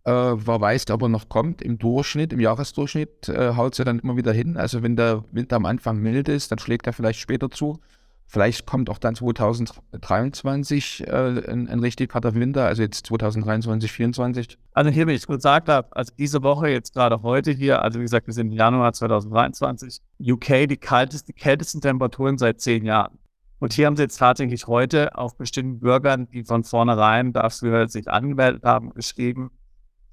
äh, 0.06 0.10
wer 0.10 0.60
weiß, 0.60 0.84
er 1.02 1.08
noch 1.08 1.28
kommt. 1.28 1.60
Im 1.62 1.78
Durchschnitt, 1.78 2.32
im 2.32 2.38
Jahresdurchschnitt 2.38 3.28
äh, 3.28 3.54
haut 3.56 3.72
es 3.72 3.78
ja 3.78 3.84
dann 3.84 3.98
immer 3.98 4.16
wieder 4.16 4.32
hin. 4.32 4.56
Also 4.56 4.82
wenn 4.84 4.94
der 4.94 5.24
Winter 5.32 5.56
am 5.56 5.66
Anfang 5.66 5.98
mild 5.98 6.28
ist, 6.28 6.52
dann 6.52 6.60
schlägt 6.60 6.86
er 6.86 6.92
vielleicht 6.92 7.18
später 7.18 7.50
zu. 7.50 7.80
Vielleicht 8.28 8.66
kommt 8.66 8.90
auch 8.90 8.98
dann 8.98 9.14
2023 9.14 11.06
äh, 11.06 11.10
ein, 11.48 11.68
ein 11.68 11.78
richtig 11.78 12.12
harter 12.12 12.34
Winter, 12.34 12.66
also 12.66 12.82
jetzt 12.82 13.06
2023, 13.06 13.90
2024. 13.90 14.58
Also 14.72 14.90
hier, 14.90 15.06
wie 15.06 15.12
ich 15.12 15.26
gesagt 15.26 15.68
habe, 15.68 15.88
also 15.94 16.12
diese 16.18 16.42
Woche, 16.42 16.68
jetzt 16.68 16.92
gerade 16.92 17.22
heute 17.22 17.52
hier, 17.52 17.82
also 17.82 18.00
wie 18.00 18.04
gesagt, 18.04 18.26
wir 18.26 18.34
sind 18.34 18.48
im 18.48 18.52
Januar 18.52 18.92
2023, 18.92 20.00
UK 20.20 20.68
die, 20.68 20.76
kaltest, 20.76 21.28
die 21.28 21.34
kältesten 21.34 21.80
Temperaturen 21.80 22.36
seit 22.36 22.60
zehn 22.60 22.84
Jahren. 22.84 23.18
Und 23.60 23.72
hier 23.72 23.86
haben 23.86 23.96
sie 23.96 24.02
jetzt 24.02 24.18
tatsächlich 24.18 24.66
heute 24.66 25.16
auf 25.16 25.36
bestimmten 25.36 25.78
Bürgern, 25.78 26.28
die 26.28 26.44
von 26.44 26.64
vornherein 26.64 27.32
dafür 27.32 27.88
sich 27.88 28.08
angemeldet 28.10 28.64
haben, 28.64 28.92
geschrieben, 28.92 29.50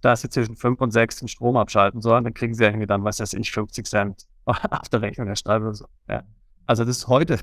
dass 0.02 0.22
sie 0.22 0.30
zwischen 0.30 0.56
5 0.56 0.80
und 0.82 0.92
6 0.92 1.20
den 1.20 1.28
Strom 1.28 1.58
abschalten 1.58 2.02
sollen, 2.02 2.24
dann 2.24 2.34
kriegen 2.34 2.54
sie 2.54 2.64
irgendwie 2.64 2.88
dann, 2.88 3.04
was 3.04 3.20
weiß 3.20 3.34
ich, 3.34 3.52
50 3.52 3.86
Cent 3.86 4.28
auf 4.46 4.90
der 4.90 5.02
Rechnung 5.02 5.28
der 5.28 5.36
Stadt 5.36 5.64
so. 5.76 5.86
Ja. 6.08 6.24
Also 6.66 6.86
das 6.86 6.98
ist 6.98 7.08
heute, 7.08 7.40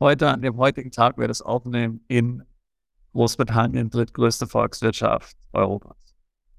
heute, 0.00 0.28
an 0.28 0.42
dem 0.42 0.56
heutigen 0.56 0.90
Tag, 0.90 1.18
wir 1.18 1.28
das 1.28 1.42
aufnehmen, 1.42 2.04
in 2.08 2.42
Großbritannien, 3.12 3.90
drittgrößte 3.90 4.46
Volkswirtschaft 4.46 5.36
Europas. 5.52 5.96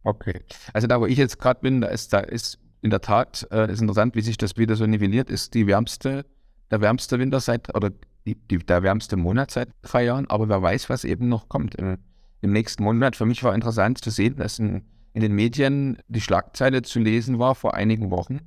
Okay. 0.04 0.42
Also 0.74 0.88
da, 0.88 1.00
wo 1.00 1.06
ich 1.06 1.18
jetzt 1.18 1.40
gerade 1.40 1.62
bin, 1.62 1.82
da 1.82 1.88
ist, 1.88 2.14
da 2.14 2.20
ist 2.20 2.60
in 2.82 2.90
der 2.90 3.02
Tat, 3.02 3.48
äh, 3.52 3.72
ist 3.72 3.82
interessant, 3.82 4.16
wie 4.16 4.22
sich 4.22 4.38
das 4.38 4.58
wieder 4.58 4.76
so 4.76 4.86
nivelliert, 4.86 5.30
ist 5.30 5.54
die 5.54 5.68
wärmste, 5.68 6.26
der 6.70 6.82
wärmste 6.82 7.20
Winter 7.20 7.40
seit, 7.40 7.74
oder 7.76 7.92
die, 8.26 8.36
die, 8.36 8.60
der 8.60 8.84
wärmste 8.84 9.16
Monat 9.16 9.52
seit 9.52 9.70
drei 9.82 10.06
Jahren, 10.06 10.30
aber 10.30 10.50
wer 10.50 10.62
weiß, 10.62 10.90
was 10.90 11.04
eben 11.04 11.30
noch 11.30 11.50
kommt 11.50 11.76
im, 11.76 11.98
im 12.42 12.52
nächsten 12.52 12.84
Monat. 12.84 13.16
Für 13.16 13.26
mich 13.26 13.44
war 13.44 13.56
interessant 13.56 14.00
zu 14.00 14.10
sehen, 14.10 14.36
dass 14.36 14.60
ein 14.60 14.84
in 15.14 15.22
den 15.22 15.34
Medien 15.34 16.00
die 16.08 16.22
Schlagzeile 16.22 16.82
zu 16.82 17.00
lesen 17.00 17.40
war 17.40 17.56
vor 17.56 17.76
einigen 17.76 18.12
Wochen. 18.12 18.42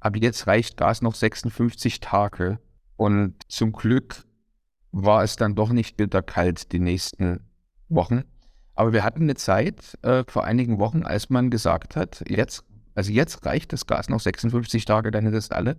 Aber 0.00 0.18
jetzt 0.18 0.46
reicht 0.46 0.76
Gas 0.76 1.00
noch 1.00 1.14
56 1.14 2.00
Tage. 2.00 2.58
Und 3.02 3.34
zum 3.48 3.72
Glück 3.72 4.22
war 4.92 5.24
es 5.24 5.34
dann 5.34 5.56
doch 5.56 5.70
nicht 5.70 5.96
bitterkalt 5.96 6.70
die 6.70 6.78
nächsten 6.78 7.40
Wochen. 7.88 8.22
Aber 8.76 8.92
wir 8.92 9.02
hatten 9.02 9.22
eine 9.22 9.34
Zeit 9.34 9.98
äh, 10.02 10.22
vor 10.28 10.44
einigen 10.44 10.78
Wochen, 10.78 11.02
als 11.02 11.28
man 11.28 11.50
gesagt 11.50 11.96
hat, 11.96 12.22
jetzt, 12.28 12.64
also 12.94 13.10
jetzt 13.10 13.44
reicht 13.44 13.72
das 13.72 13.88
Gas 13.88 14.08
noch 14.08 14.20
56 14.20 14.84
Tage, 14.84 15.10
dann 15.10 15.26
ist 15.26 15.34
es 15.34 15.50
alle. 15.50 15.78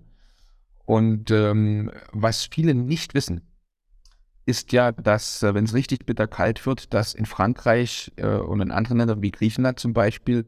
Und 0.83 1.31
ähm, 1.31 1.91
was 2.11 2.49
viele 2.51 2.75
nicht 2.75 3.13
wissen, 3.13 3.39
ist 4.45 4.73
ja, 4.73 4.91
dass, 4.91 5.43
äh, 5.43 5.53
wenn 5.53 5.63
es 5.63 5.73
richtig 5.73 6.05
bitterkalt 6.05 6.65
wird, 6.65 6.93
dass 6.93 7.13
in 7.13 7.25
Frankreich 7.25 8.11
äh, 8.17 8.27
und 8.27 8.59
in 8.59 8.69
anderen 8.69 8.97
Ländern 8.97 9.21
wie 9.21 9.31
Griechenland 9.31 9.79
zum 9.79 9.93
Beispiel 9.93 10.45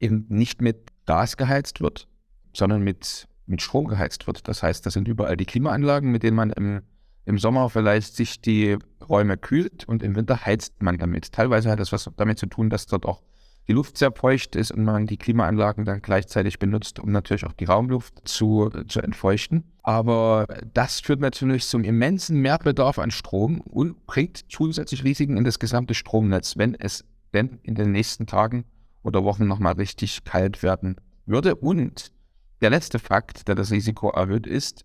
eben 0.00 0.24
nicht 0.30 0.62
mit 0.62 0.90
Gas 1.04 1.36
geheizt 1.36 1.82
wird, 1.82 2.08
sondern 2.54 2.80
mit, 2.80 3.28
mit 3.46 3.62
Strom 3.62 3.86
geheizt 3.86 4.26
wird. 4.26 4.48
Das 4.48 4.62
heißt, 4.62 4.84
das 4.86 4.94
sind 4.94 5.08
überall 5.08 5.36
die 5.36 5.46
Klimaanlagen, 5.46 6.10
mit 6.10 6.22
denen 6.22 6.36
man 6.36 6.50
im, 6.50 6.82
im 7.24 7.38
Sommer 7.38 7.68
vielleicht 7.70 8.16
sich 8.16 8.40
die 8.40 8.78
Räume 9.08 9.36
kühlt 9.36 9.86
und 9.86 10.02
im 10.02 10.16
Winter 10.16 10.44
heizt 10.44 10.82
man 10.82 10.98
damit. 10.98 11.32
Teilweise 11.32 11.70
hat 11.70 11.78
das 11.78 11.92
was 11.92 12.10
damit 12.16 12.38
zu 12.38 12.46
tun, 12.46 12.70
dass 12.70 12.86
dort 12.86 13.06
auch 13.06 13.22
die 13.68 13.72
Luft 13.72 13.96
sehr 13.96 14.12
feucht 14.12 14.56
ist 14.56 14.72
und 14.72 14.84
man 14.84 15.06
die 15.06 15.16
Klimaanlagen 15.16 15.84
dann 15.84 16.02
gleichzeitig 16.02 16.58
benutzt, 16.58 16.98
um 17.00 17.12
natürlich 17.12 17.44
auch 17.44 17.52
die 17.52 17.64
Raumluft 17.64 18.28
zu, 18.28 18.70
zu 18.88 19.00
entfeuchten. 19.00 19.64
Aber 19.82 20.46
das 20.72 21.00
führt 21.00 21.20
natürlich 21.20 21.66
zum 21.66 21.84
immensen 21.84 22.40
Mehrbedarf 22.40 22.98
an 22.98 23.10
Strom 23.10 23.60
und 23.60 24.06
bringt 24.06 24.44
zusätzlich 24.50 25.04
Risiken 25.04 25.36
in 25.36 25.44
das 25.44 25.58
gesamte 25.58 25.94
Stromnetz, 25.94 26.56
wenn 26.56 26.74
es 26.74 27.04
denn 27.32 27.58
in 27.62 27.74
den 27.74 27.92
nächsten 27.92 28.26
Tagen 28.26 28.64
oder 29.02 29.24
Wochen 29.24 29.46
nochmal 29.46 29.74
richtig 29.74 30.24
kalt 30.24 30.62
werden 30.62 30.96
würde. 31.26 31.54
Und 31.54 32.12
der 32.60 32.70
letzte 32.70 32.98
Fakt, 32.98 33.48
der 33.48 33.54
das 33.54 33.70
Risiko 33.70 34.10
erhöht, 34.10 34.46
ist, 34.46 34.84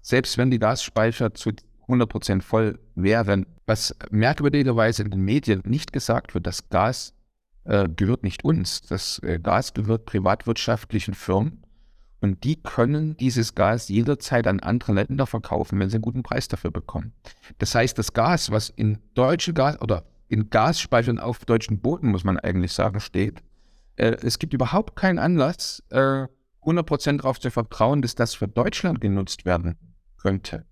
selbst 0.00 0.38
wenn 0.38 0.50
die 0.50 0.58
Gasspeicher 0.58 1.34
zu 1.34 1.50
100% 1.88 2.42
voll 2.42 2.78
wären, 2.94 3.46
was 3.66 3.94
merkwürdigerweise 4.10 5.02
in 5.02 5.10
den 5.10 5.20
Medien 5.20 5.62
nicht 5.64 5.92
gesagt 5.92 6.34
wird, 6.34 6.46
das 6.46 6.68
Gas 6.68 7.14
äh, 7.64 7.88
gehört 7.88 8.22
nicht 8.22 8.44
uns. 8.44 8.82
Das 8.82 9.18
äh, 9.20 9.38
Gas 9.38 9.74
gehört 9.74 10.06
privatwirtschaftlichen 10.06 11.14
Firmen 11.14 11.64
und 12.20 12.44
die 12.44 12.60
können 12.62 13.16
dieses 13.16 13.54
Gas 13.54 13.88
jederzeit 13.88 14.46
an 14.46 14.60
andere 14.60 14.92
Länder 14.94 15.26
verkaufen, 15.26 15.78
wenn 15.78 15.90
sie 15.90 15.96
einen 15.96 16.02
guten 16.02 16.22
Preis 16.22 16.48
dafür 16.48 16.70
bekommen. 16.70 17.12
Das 17.58 17.74
heißt, 17.74 17.98
das 17.98 18.12
Gas, 18.12 18.50
was 18.50 18.68
in 18.70 18.98
deutschen 19.14 19.54
Gas 19.54 19.80
oder 19.80 20.04
in 20.28 20.50
Gasspeichern 20.50 21.20
auf 21.20 21.44
deutschen 21.44 21.80
Booten, 21.80 22.10
muss 22.10 22.24
man 22.24 22.38
eigentlich 22.38 22.72
sagen, 22.72 23.00
steht, 23.00 23.42
äh, 23.96 24.16
es 24.22 24.38
gibt 24.38 24.54
überhaupt 24.54 24.96
keinen 24.96 25.18
Anlass, 25.18 25.82
äh, 25.90 26.26
100% 26.66 27.18
darauf 27.18 27.40
zu 27.40 27.50
vertrauen, 27.50 28.02
dass 28.02 28.14
das 28.14 28.34
für 28.34 28.48
Deutschland 28.48 29.00
genutzt 29.00 29.44
werden 29.44 29.76
könnte. 30.18 30.64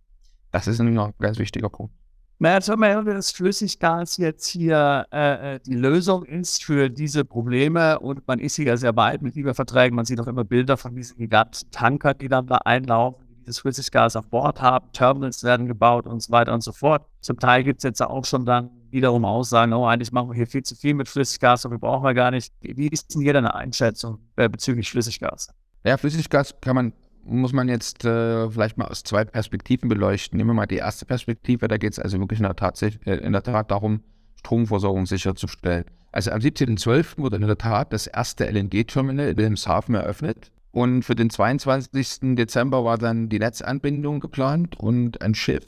Das 0.50 0.66
ist 0.66 0.80
ein 0.80 0.94
ganz 1.18 1.38
wichtiger 1.38 1.68
Punkt. 1.68 1.94
Naja, 2.40 2.60
haben 2.66 3.06
wir 3.06 3.14
dass 3.14 3.30
Flüssiggas 3.30 4.16
jetzt 4.16 4.46
hier 4.48 5.06
äh, 5.12 5.54
äh, 5.54 5.60
die 5.60 5.76
Lösung 5.76 6.24
ist 6.24 6.64
für 6.64 6.90
diese 6.90 7.24
Probleme 7.24 7.98
und 8.00 8.26
man 8.26 8.40
ist 8.40 8.56
hier 8.56 8.76
sehr 8.76 8.94
weit 8.96 9.22
mit 9.22 9.36
Lieferverträgen. 9.36 9.94
Man 9.94 10.04
sieht 10.04 10.20
auch 10.20 10.26
immer 10.26 10.44
Bilder 10.44 10.76
von 10.76 10.94
diesen 10.96 11.16
gigantischen 11.16 11.70
Tankern, 11.70 12.18
die 12.18 12.28
dann 12.28 12.46
da 12.48 12.56
einlaufen, 12.58 13.24
die 13.30 13.36
dieses 13.36 13.60
Flüssiggas 13.60 14.16
auf 14.16 14.26
Bord 14.28 14.60
haben. 14.60 14.90
Terminals 14.92 15.44
werden 15.44 15.66
gebaut 15.66 16.06
und 16.06 16.20
so 16.20 16.32
weiter 16.32 16.52
und 16.52 16.62
so 16.62 16.72
fort. 16.72 17.06
Zum 17.20 17.38
Teil 17.38 17.62
gibt 17.62 17.78
es 17.78 17.84
jetzt 17.84 18.02
auch 18.02 18.24
schon 18.24 18.44
dann 18.44 18.68
wiederum 18.90 19.24
Aussagen, 19.24 19.72
oh, 19.72 19.86
eigentlich 19.86 20.12
machen 20.12 20.30
wir 20.30 20.34
hier 20.34 20.46
viel 20.46 20.62
zu 20.62 20.74
viel 20.74 20.94
mit 20.94 21.08
Flüssiggas 21.08 21.64
und 21.64 21.70
wir 21.70 21.78
brauchen 21.78 22.04
wir 22.04 22.14
gar 22.14 22.30
nicht. 22.30 22.52
Wie 22.60 22.88
ist 22.88 23.14
denn 23.14 23.22
hier 23.22 23.32
deine 23.32 23.54
Einschätzung 23.54 24.18
äh, 24.36 24.48
bezüglich 24.48 24.90
Flüssiggas? 24.90 25.48
Ja, 25.84 25.96
Flüssiggas 25.96 26.54
kann 26.60 26.76
man 26.76 26.92
muss 27.26 27.52
man 27.52 27.68
jetzt 27.68 28.04
äh, 28.04 28.50
vielleicht 28.50 28.76
mal 28.76 28.86
aus 28.86 29.02
zwei 29.02 29.24
Perspektiven 29.24 29.88
beleuchten. 29.88 30.36
Nehmen 30.36 30.50
wir 30.50 30.54
mal 30.54 30.66
die 30.66 30.76
erste 30.76 31.06
Perspektive, 31.06 31.68
da 31.68 31.78
geht 31.78 31.92
es 31.92 31.98
also 31.98 32.18
wirklich 32.18 32.38
in 32.38 32.44
der, 32.44 32.56
Tat, 32.56 32.80
äh, 32.82 32.90
in 33.16 33.32
der 33.32 33.42
Tat 33.42 33.70
darum, 33.70 34.02
Stromversorgung 34.36 35.06
sicherzustellen. 35.06 35.86
Also 36.12 36.30
am 36.30 36.40
17.12. 36.40 37.18
wurde 37.18 37.36
in 37.36 37.46
der 37.46 37.58
Tat 37.58 37.92
das 37.92 38.06
erste 38.06 38.46
LNG-Terminal 38.46 39.28
in 39.28 39.36
Wilhelmshaven 39.36 39.94
eröffnet. 39.94 40.52
Und 40.70 41.02
für 41.02 41.14
den 41.14 41.30
22. 41.30 42.34
Dezember 42.34 42.84
war 42.84 42.98
dann 42.98 43.28
die 43.28 43.38
Netzanbindung 43.38 44.20
geplant 44.20 44.78
und 44.78 45.22
ein 45.22 45.34
Schiff 45.34 45.66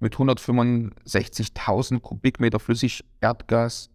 mit 0.00 0.16
165.000 0.16 2.00
Kubikmeter 2.00 2.58
Flüssigerdgas 2.58 3.88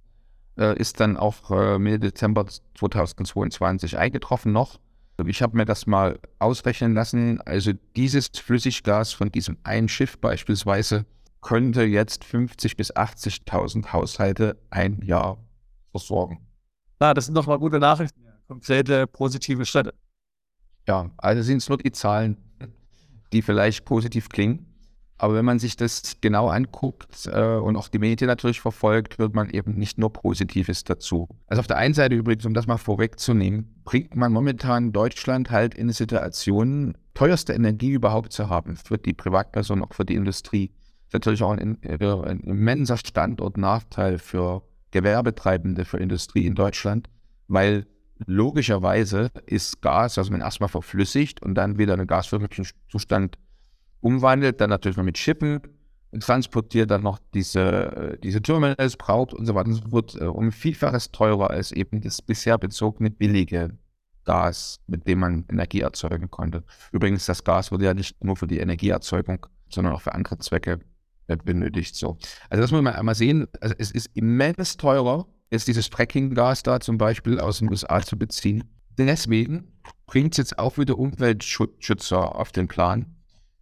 äh, 0.57 0.77
ist 0.79 1.01
dann 1.01 1.17
auch 1.17 1.51
äh, 1.51 1.77
Mitte 1.77 1.99
Dezember 1.99 2.45
2022 2.75 3.97
eingetroffen 3.97 4.53
noch. 4.53 4.79
Ich 5.25 5.41
habe 5.41 5.57
mir 5.57 5.65
das 5.65 5.87
mal 5.87 6.19
ausrechnen 6.39 6.93
lassen. 6.93 7.41
Also 7.41 7.73
dieses 7.95 8.27
Flüssiggas 8.27 9.13
von 9.13 9.31
diesem 9.31 9.57
einen 9.63 9.89
Schiff 9.89 10.17
beispielsweise 10.19 11.05
könnte 11.41 11.83
jetzt 11.83 12.23
50.000 12.23 12.77
bis 12.77 12.95
80.000 12.95 13.93
Haushalte 13.93 14.61
ein 14.69 15.01
Jahr 15.01 15.43
versorgen. 15.91 16.45
Ja, 17.01 17.13
das 17.13 17.25
sind 17.25 17.35
doch 17.35 17.47
mal 17.47 17.57
gute 17.57 17.79
Nachrichten. 17.79 18.21
Konkrete, 18.47 19.07
positive 19.07 19.65
Schritte. 19.65 19.93
Ja, 20.87 21.09
also 21.17 21.41
sind 21.41 21.57
es 21.57 21.69
nur 21.69 21.77
die 21.77 21.91
Zahlen, 21.91 22.37
die 23.33 23.41
vielleicht 23.41 23.85
positiv 23.85 24.29
klingen. 24.29 24.66
Aber 25.17 25.33
wenn 25.33 25.45
man 25.45 25.59
sich 25.59 25.75
das 25.75 26.17
genau 26.21 26.47
anguckt 26.49 27.27
äh, 27.31 27.55
und 27.55 27.75
auch 27.75 27.87
die 27.87 27.99
Medien 27.99 28.27
natürlich 28.27 28.61
verfolgt, 28.61 29.17
wird 29.17 29.33
man 29.33 29.49
eben 29.49 29.73
nicht 29.73 29.97
nur 29.97 30.13
Positives 30.13 30.83
dazu. 30.83 31.27
Also 31.47 31.61
auf 31.61 31.67
der 31.67 31.77
einen 31.77 31.95
Seite 31.95 32.15
übrigens, 32.15 32.45
um 32.45 32.53
das 32.53 32.67
mal 32.67 32.77
vorwegzunehmen, 32.77 33.81
bringt 33.83 34.15
man 34.15 34.31
momentan 34.31 34.91
Deutschland 34.91 35.49
halt 35.49 35.73
in 35.73 35.83
eine 35.83 35.93
Situation, 35.93 36.95
teuerste 37.15 37.53
Energie 37.53 37.91
überhaupt 37.91 38.31
zu 38.31 38.49
haben 38.49 38.75
für 38.75 38.97
die 38.97 39.13
Privatperson, 39.13 39.83
auch 39.83 39.93
für 39.93 40.05
die 40.05 40.15
Industrie. 40.15 40.67
Das 40.67 41.07
ist 41.07 41.13
natürlich 41.13 41.43
auch 41.43 41.51
ein, 41.51 41.79
ein 41.83 42.39
immenser 42.41 42.97
Standortnachteil 42.97 44.19
für 44.19 44.61
Gewerbetreibende, 44.91 45.85
für 45.85 45.97
Industrie 45.97 46.45
in 46.45 46.53
Deutschland, 46.53 47.09
weil 47.47 47.87
logischerweise 48.25 49.29
ist 49.45 49.81
Gas, 49.81 50.17
also 50.17 50.31
man 50.31 50.41
erstmal 50.41 50.69
verflüssigt 50.69 51.41
und 51.41 51.55
dann 51.55 51.77
wieder 51.77 51.93
in 51.93 52.01
einen 52.01 52.07
gasförmigen 52.07 52.67
Zustand 52.89 53.37
umwandelt, 54.01 54.61
dann 54.61 54.69
natürlich 54.69 54.97
noch 54.97 55.03
mit 55.03 55.17
Schippen, 55.17 55.61
transportiert 56.19 56.91
dann 56.91 57.03
noch 57.03 57.19
diese, 57.33 57.61
äh, 57.61 58.17
diese 58.19 58.41
Terminals, 58.41 58.97
braucht 58.97 59.33
und 59.33 59.45
so 59.45 59.55
weiter 59.55 59.67
und 59.67 59.75
so 59.75 59.89
fort, 59.89 60.15
um 60.15 60.51
Vielfaches 60.51 61.11
teurer 61.11 61.49
als 61.49 61.71
eben 61.71 62.01
das 62.01 62.21
bisher 62.21 62.57
bezogene 62.57 63.09
billige 63.09 63.77
Gas, 64.27 64.79
mit 64.87 65.07
dem 65.07 65.19
man 65.19 65.45
Energie 65.49 65.81
erzeugen 65.81 66.29
konnte. 66.29 66.63
Übrigens, 66.91 67.25
das 67.25 67.43
Gas 67.43 67.71
wurde 67.71 67.85
ja 67.85 67.93
nicht 67.93 68.23
nur 68.23 68.35
für 68.35 68.47
die 68.47 68.59
Energieerzeugung, 68.59 69.45
sondern 69.69 69.93
auch 69.93 70.01
für 70.01 70.13
andere 70.13 70.37
Zwecke 70.39 70.79
äh, 71.27 71.37
benötigt. 71.37 71.95
So. 71.95 72.17
Also 72.49 72.61
das 72.61 72.71
muss 72.71 72.81
man 72.81 72.93
einmal 72.93 73.15
sehen, 73.15 73.47
also 73.61 73.75
es 73.77 73.91
ist 73.91 74.09
immens 74.13 74.77
teurer, 74.77 75.27
jetzt 75.49 75.67
dieses 75.67 75.87
Fracking-Gas 75.87 76.63
da 76.63 76.79
zum 76.79 76.97
Beispiel 76.97 77.39
aus 77.39 77.59
den 77.59 77.69
USA 77.69 78.01
zu 78.01 78.17
beziehen. 78.17 78.63
Deswegen 78.97 79.73
bringt 80.07 80.33
es 80.33 80.37
jetzt 80.37 80.59
auch 80.59 80.77
wieder 80.77 80.97
Umweltschützer 80.97 82.35
auf 82.35 82.51
den 82.51 82.67
Plan, 82.67 83.16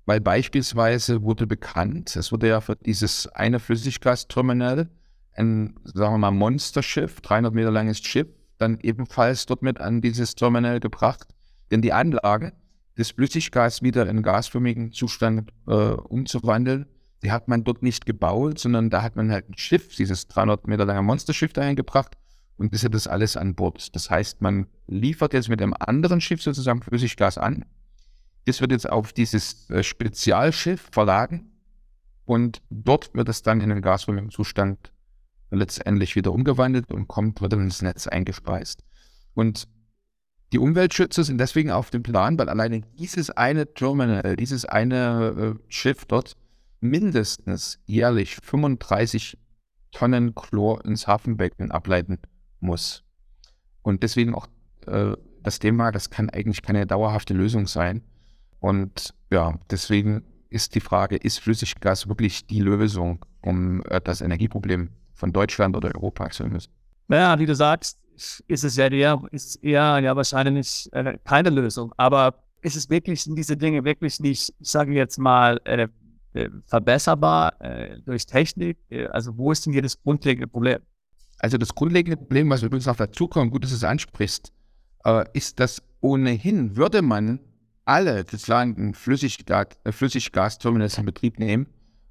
weil 0.06 0.22
beispielsweise 0.22 1.24
wurde 1.24 1.48
bekannt, 1.48 2.16
es 2.16 2.32
wurde 2.32 2.48
ja 2.48 2.62
für 2.62 2.76
dieses 2.76 3.28
eine 3.28 3.60
Flüssiggasterminal 3.60 4.90
ein, 5.34 5.76
sagen 5.84 6.14
wir 6.14 6.18
mal, 6.18 6.32
Monsterschiff, 6.32 7.22
300 7.22 7.54
Meter 7.54 7.72
langes 7.72 8.00
Schiff, 8.00 8.28
dann 8.58 8.80
ebenfalls 8.82 9.46
dort 9.46 9.62
mit 9.62 9.82
an 9.82 10.02
dieses 10.02 10.36
Terminal 10.36 10.80
gebracht. 10.80 11.28
Denn 11.72 11.82
die 11.82 11.92
Anlage, 11.92 12.54
das 12.96 13.12
Flüssiggas 13.12 13.82
wieder 13.82 14.08
in 14.08 14.24
gasförmigen 14.24 14.94
Zustand 14.94 15.52
äh, 15.68 15.72
umzuwandeln, 15.74 16.86
die 17.22 17.32
hat 17.32 17.48
man 17.48 17.64
dort 17.64 17.84
nicht 17.84 18.06
gebaut, 18.06 18.60
sondern 18.60 18.90
da 18.90 19.02
hat 19.02 19.16
man 19.16 19.32
halt 19.32 19.50
ein 19.50 19.58
Schiff, 19.58 19.96
dieses 19.96 20.28
300 20.28 20.68
Meter 20.68 20.86
lange 20.86 21.02
Monsterschiff 21.02 21.52
dahin 21.52 21.76
gebracht 21.76 22.16
und 22.58 22.74
das 22.74 22.84
ist 22.84 22.94
das 22.94 23.08
alles 23.08 23.36
an 23.36 23.56
Bord. 23.56 23.96
Das 23.96 24.10
heißt, 24.10 24.42
man 24.42 24.68
liefert 24.88 25.34
jetzt 25.34 25.50
mit 25.50 25.62
einem 25.62 25.74
anderen 25.78 26.22
Schiff 26.22 26.42
sozusagen 26.42 26.82
Flüssiggas 26.82 27.38
an 27.38 27.66
das 28.46 28.62
wird 28.62 28.72
jetzt 28.72 28.90
auf 28.90 29.14
dieses 29.14 29.70
äh, 29.70 29.84
Spezialschiff 29.84 30.90
verladen 30.92 31.52
und 32.25 32.62
dort 32.70 33.14
wird 33.14 33.30
es 33.30 33.42
dann 33.42 33.62
in 33.62 33.70
den 33.70 33.82
gasförmigen 33.82 34.32
letztendlich 35.52 36.16
wieder 36.16 36.34
umgewandelt 36.34 36.92
und 36.92 37.08
kommt, 37.08 37.42
wird 37.42 37.54
ins 37.54 37.82
Netz 37.82 38.08
eingespeist. 38.08 38.84
Und 39.34 39.68
die 40.54 40.60
Umweltschützer 40.60 41.24
sind 41.24 41.40
deswegen 41.40 41.72
auf 41.72 41.90
dem 41.90 42.04
Plan, 42.04 42.38
weil 42.38 42.50
alleine 42.50 42.82
dieses 42.98 43.30
eine 43.30 43.74
Terminal, 43.74 44.36
dieses 44.36 44.66
eine 44.66 45.56
äh, 45.58 45.72
Schiff 45.72 46.06
dort 46.06 46.36
mindestens 46.80 47.80
jährlich 47.86 48.36
35 48.36 49.38
Tonnen 49.92 50.36
Chlor 50.36 50.84
ins 50.86 51.08
Hafenbecken 51.08 51.72
ableiten 51.72 52.20
muss. 52.60 53.04
Und 53.82 54.04
deswegen 54.04 54.36
auch 54.36 54.48
äh, 54.88 55.14
das 55.42 55.60
Thema, 55.60 55.92
das 55.92 56.10
kann 56.10 56.30
eigentlich 56.30 56.62
keine 56.62 56.86
dauerhafte 56.86 57.34
Lösung 57.34 57.68
sein. 57.68 58.04
Und 58.66 59.14
ja, 59.30 59.60
deswegen 59.70 60.24
ist 60.50 60.74
die 60.74 60.80
Frage, 60.80 61.18
ist 61.18 61.38
Flüssiggas 61.38 62.08
wirklich 62.08 62.48
die 62.48 62.62
Lösung, 62.62 63.24
um 63.44 63.84
äh, 63.92 64.02
das 64.02 64.22
Energieproblem 64.22 64.90
von 65.14 65.32
Deutschland 65.32 65.78
oder 65.78 65.94
Europa 65.94 66.32
zu 66.32 66.48
lösen? 66.48 66.72
Naja, 67.08 67.38
wie 67.38 67.46
du 67.46 67.54
sagst, 67.54 68.00
ist 68.48 68.64
es 68.64 68.76
ja 68.76 68.88
eher, 68.88 69.22
ist 69.30 69.64
eher 69.64 70.00
ja 70.00 70.16
wahrscheinlich 70.16 70.90
äh, 70.94 71.16
keine 71.24 71.52
Lösung. 71.52 71.94
Aber 71.98 72.44
ist 72.64 72.76
es 72.76 72.90
wirklich, 72.90 73.22
sind 73.22 73.36
diese 73.36 73.56
Dinge 73.56 73.84
wirklich 73.84 74.20
nicht, 74.20 74.52
ich 74.60 74.68
sage 74.68 74.94
jetzt 74.94 75.20
mal, 75.20 75.62
äh, 75.66 75.88
äh 76.34 76.50
verbesserbar 76.66 77.62
äh, 77.62 78.00
durch 78.04 78.26
Technik? 78.26 78.80
Äh, 78.90 79.06
also 79.10 79.38
wo 79.38 79.52
ist 79.52 79.64
denn 79.68 79.74
hier 79.74 79.84
das 79.84 80.02
grundlegende 80.02 80.48
Problem? 80.48 80.80
Also 81.38 81.60
das 81.60 81.76
grundlegende 81.76 82.18
Problem, 82.18 82.50
was 82.50 82.64
übrigens 82.64 82.88
noch 82.88 82.96
dazu 82.96 83.28
kommt, 83.28 83.52
gut, 83.52 83.64
dass 83.64 83.70
du 83.70 83.76
es 83.76 83.84
ansprichst, 83.84 84.52
ist, 85.34 85.60
dass 85.60 85.84
ohnehin 86.02 86.76
würde 86.78 87.04
man 87.04 87.40
alle 87.86 88.25
Flüssiggas, 88.25 89.68
äh, 89.84 89.92
Flüssiggasterminals 89.92 90.98
in 90.98 91.06
Betrieb 91.06 91.39
nehmen, 91.39 91.68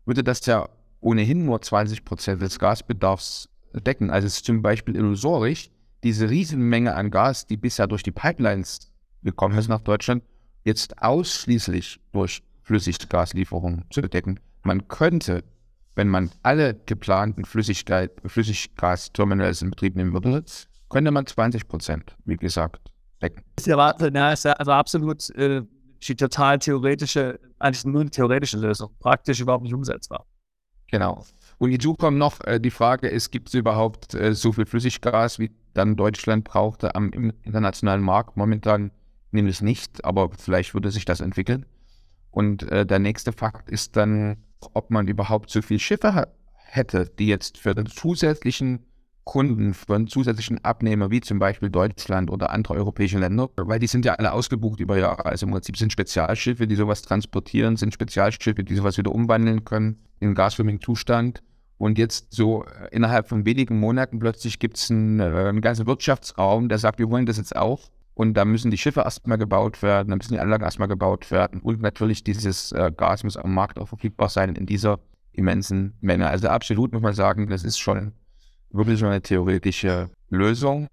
würde 0.06 0.24
das 0.24 0.46
ja 0.46 0.68
ohnehin 1.00 1.44
nur 1.44 1.60
20 1.60 2.04
Prozent 2.04 2.40
des 2.40 2.58
Gasbedarfs 2.58 3.48
decken. 3.74 4.10
Also 4.10 4.26
es 4.26 4.36
ist 4.36 4.46
zum 4.46 4.62
Beispiel 4.62 4.96
illusorisch, 4.96 5.70
diese 6.02 6.30
Riesenmenge 6.30 6.94
an 6.94 7.10
Gas, 7.10 7.46
die 7.46 7.56
bisher 7.56 7.86
durch 7.86 8.02
die 8.02 8.12
Pipelines 8.12 8.92
gekommen 9.22 9.58
ist 9.58 9.68
nach 9.68 9.80
Deutschland, 9.80 10.22
jetzt 10.64 11.02
ausschließlich 11.02 12.00
durch 12.12 12.42
Flüssiggaslieferungen 12.62 13.84
zu 13.90 14.02
decken. 14.02 14.40
Man 14.62 14.88
könnte, 14.88 15.44
wenn 15.94 16.08
man 16.08 16.30
alle 16.42 16.74
geplanten 16.86 17.44
Flüssiggasterminals 17.44 19.62
in 19.62 19.70
Betrieb 19.70 19.94
nehmen 19.96 20.12
würde, 20.12 20.44
könnte 20.88 21.10
man 21.10 21.26
20 21.26 21.68
Prozent, 21.68 22.16
wie 22.24 22.36
gesagt, 22.36 22.93
decken. 23.24 23.42
Ist 23.56 23.66
ja 23.66 23.76
Wahnsinn, 23.76 24.14
ja, 24.14 24.32
ist 24.32 24.44
ja 24.44 24.52
also 24.52 24.72
absolut 24.72 25.30
äh, 25.30 25.62
die 26.02 26.16
total 26.16 26.58
theoretische, 26.58 27.40
eigentlich 27.58 27.84
nur 27.84 28.02
eine 28.02 28.10
theoretische 28.10 28.58
Lösung, 28.58 28.90
praktisch 29.00 29.40
überhaupt 29.40 29.64
nicht 29.64 29.74
umsetzbar. 29.74 30.26
Genau. 30.90 31.24
Und 31.58 31.70
hinzu 31.70 31.94
kommt 31.94 32.18
noch 32.18 32.40
äh, 32.44 32.60
die 32.60 32.70
Frage, 32.70 33.08
ist, 33.08 33.30
gibt 33.30 33.48
es 33.48 33.54
überhaupt 33.54 34.14
äh, 34.14 34.34
so 34.34 34.52
viel 34.52 34.66
Flüssiggas, 34.66 35.38
wie 35.38 35.50
dann 35.72 35.96
Deutschland 35.96 36.44
brauchte 36.44 36.94
am 36.94 37.10
internationalen 37.42 38.02
Markt? 38.02 38.36
Momentan 38.36 38.90
nämlich 39.30 39.60
nicht, 39.60 40.04
aber 40.04 40.30
vielleicht 40.38 40.74
würde 40.74 40.90
sich 40.90 41.04
das 41.04 41.20
entwickeln. 41.20 41.66
Und 42.30 42.64
äh, 42.70 42.84
der 42.84 42.98
nächste 42.98 43.32
Fakt 43.32 43.70
ist 43.70 43.96
dann, 43.96 44.36
ob 44.72 44.90
man 44.90 45.08
überhaupt 45.08 45.50
so 45.50 45.62
viele 45.62 45.80
Schiffe 45.80 46.28
hätte, 46.54 47.06
die 47.18 47.28
jetzt 47.28 47.58
für 47.58 47.74
den 47.74 47.86
zusätzlichen 47.86 48.84
Kunden, 49.24 49.74
einen 49.88 50.06
zusätzlichen 50.06 50.62
Abnehmer, 50.64 51.10
wie 51.10 51.20
zum 51.20 51.38
Beispiel 51.38 51.70
Deutschland 51.70 52.30
oder 52.30 52.50
andere 52.50 52.74
europäische 52.74 53.18
Länder, 53.18 53.48
weil 53.56 53.78
die 53.78 53.86
sind 53.86 54.04
ja 54.04 54.14
alle 54.14 54.32
ausgebucht 54.32 54.80
über 54.80 54.98
Jahre. 54.98 55.24
Also 55.26 55.46
im 55.46 55.52
Prinzip 55.52 55.76
sind 55.76 55.92
Spezialschiffe, 55.92 56.66
die 56.66 56.74
sowas 56.74 57.02
transportieren, 57.02 57.76
sind 57.76 57.94
Spezialschiffe, 57.94 58.64
die 58.64 58.74
sowas 58.74 58.98
wieder 58.98 59.12
umwandeln 59.12 59.64
können 59.64 59.98
in 60.20 60.34
gasförmigen 60.34 60.80
Zustand. 60.80 61.42
Und 61.78 61.98
jetzt 61.98 62.32
so 62.32 62.64
äh, 62.64 62.88
innerhalb 62.92 63.28
von 63.28 63.44
wenigen 63.44 63.78
Monaten 63.80 64.18
plötzlich 64.18 64.58
gibt 64.58 64.76
es 64.76 64.90
einen, 64.90 65.20
äh, 65.20 65.24
einen 65.24 65.60
ganzen 65.60 65.86
Wirtschaftsraum, 65.86 66.68
der 66.68 66.78
sagt, 66.78 66.98
wir 66.98 67.10
wollen 67.10 67.26
das 67.26 67.36
jetzt 67.36 67.56
auch. 67.56 67.90
Und 68.14 68.34
da 68.34 68.44
müssen 68.44 68.70
die 68.70 68.78
Schiffe 68.78 69.00
erstmal 69.00 69.38
gebaut 69.38 69.82
werden, 69.82 70.10
da 70.10 70.16
müssen 70.16 70.34
die 70.34 70.38
Anlagen 70.38 70.62
erstmal 70.62 70.86
gebaut 70.86 71.32
werden. 71.32 71.60
Und 71.60 71.82
natürlich 71.82 72.22
dieses 72.22 72.70
äh, 72.72 72.92
Gas 72.96 73.24
muss 73.24 73.36
am 73.36 73.52
Markt 73.52 73.78
auch 73.78 73.88
verfügbar 73.88 74.28
sein 74.28 74.54
in 74.54 74.66
dieser 74.66 75.00
immensen 75.32 75.94
Menge. 76.00 76.28
Also 76.28 76.48
absolut 76.48 76.92
muss 76.92 77.02
man 77.02 77.14
sagen, 77.14 77.48
das 77.48 77.64
ist 77.64 77.78
schon 77.78 78.12
wirklich 78.74 78.98
schon 78.98 79.08
eine 79.08 79.22
theoretische 79.22 80.10
Lösung. 80.30 80.88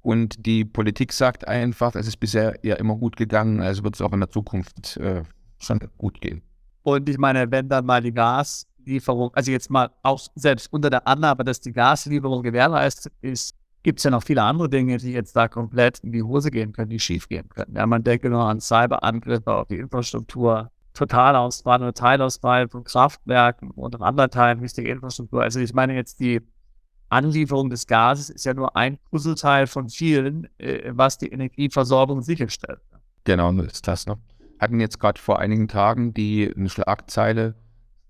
Und 0.00 0.44
die 0.44 0.64
Politik 0.64 1.12
sagt 1.12 1.48
einfach, 1.48 1.94
es 1.94 2.06
ist 2.06 2.18
bisher 2.18 2.58
ja 2.62 2.76
immer 2.76 2.94
gut 2.96 3.16
gegangen, 3.16 3.60
also 3.60 3.84
wird 3.84 3.94
es 3.94 4.02
auch 4.02 4.12
in 4.12 4.20
der 4.20 4.30
Zukunft 4.30 4.96
äh, 4.98 5.22
schon 5.58 5.80
gut 5.96 6.20
gehen. 6.20 6.42
Und 6.82 7.08
ich 7.08 7.16
meine, 7.16 7.50
wenn 7.50 7.68
dann 7.68 7.86
mal 7.86 8.02
die 8.02 8.12
Gaslieferung, 8.12 9.30
also 9.34 9.50
jetzt 9.50 9.70
mal 9.70 9.90
auch 10.02 10.20
selbst 10.34 10.70
unter 10.72 10.90
der 10.90 11.08
Annahme, 11.08 11.42
dass 11.44 11.60
die 11.60 11.72
Gaslieferung 11.72 12.42
gewährleistet 12.42 13.12
ist, 13.22 13.56
gibt 13.82 13.98
es 13.98 14.04
ja 14.04 14.10
noch 14.10 14.22
viele 14.22 14.42
andere 14.42 14.68
Dinge, 14.68 14.98
die 14.98 15.12
jetzt 15.12 15.34
da 15.34 15.48
komplett 15.48 16.00
in 16.00 16.12
die 16.12 16.22
Hose 16.22 16.50
gehen 16.50 16.72
können, 16.72 16.90
die 16.90 17.00
schief 17.00 17.28
gehen 17.28 17.48
können. 17.48 17.74
Ja, 17.74 17.86
man 17.86 18.02
denke 18.04 18.28
nur 18.28 18.42
an 18.42 18.60
Cyberangriffe 18.60 19.52
auf 19.52 19.68
die 19.68 19.76
Infrastruktur, 19.76 20.70
Totalausfall 20.92 21.80
oder 21.80 21.94
Teilausfall 21.94 22.68
von 22.68 22.84
Kraftwerken 22.84 23.70
und 23.70 24.00
anderen 24.00 24.30
Teilen 24.30 24.60
wichtiger 24.60 24.90
Infrastruktur. 24.90 25.42
Also 25.42 25.60
ich 25.60 25.74
meine 25.74 25.94
jetzt 25.94 26.20
die 26.20 26.40
Anlieferung 27.08 27.70
des 27.70 27.86
Gases 27.86 28.30
ist 28.30 28.44
ja 28.44 28.54
nur 28.54 28.76
ein 28.76 28.98
Puzzleteil 29.10 29.66
von 29.66 29.88
vielen, 29.88 30.48
äh, 30.58 30.90
was 30.94 31.18
die 31.18 31.28
Energieversorgung 31.28 32.22
sicherstellt. 32.22 32.80
Genau, 33.24 33.52
ist 33.62 33.86
das. 33.88 34.06
Ne? 34.06 34.18
Hatten 34.58 34.80
jetzt 34.80 35.00
gerade 35.00 35.20
vor 35.20 35.38
einigen 35.38 35.68
Tagen 35.68 36.14
die 36.14 36.52
eine 36.54 36.68
Schlagzeile, 36.68 37.54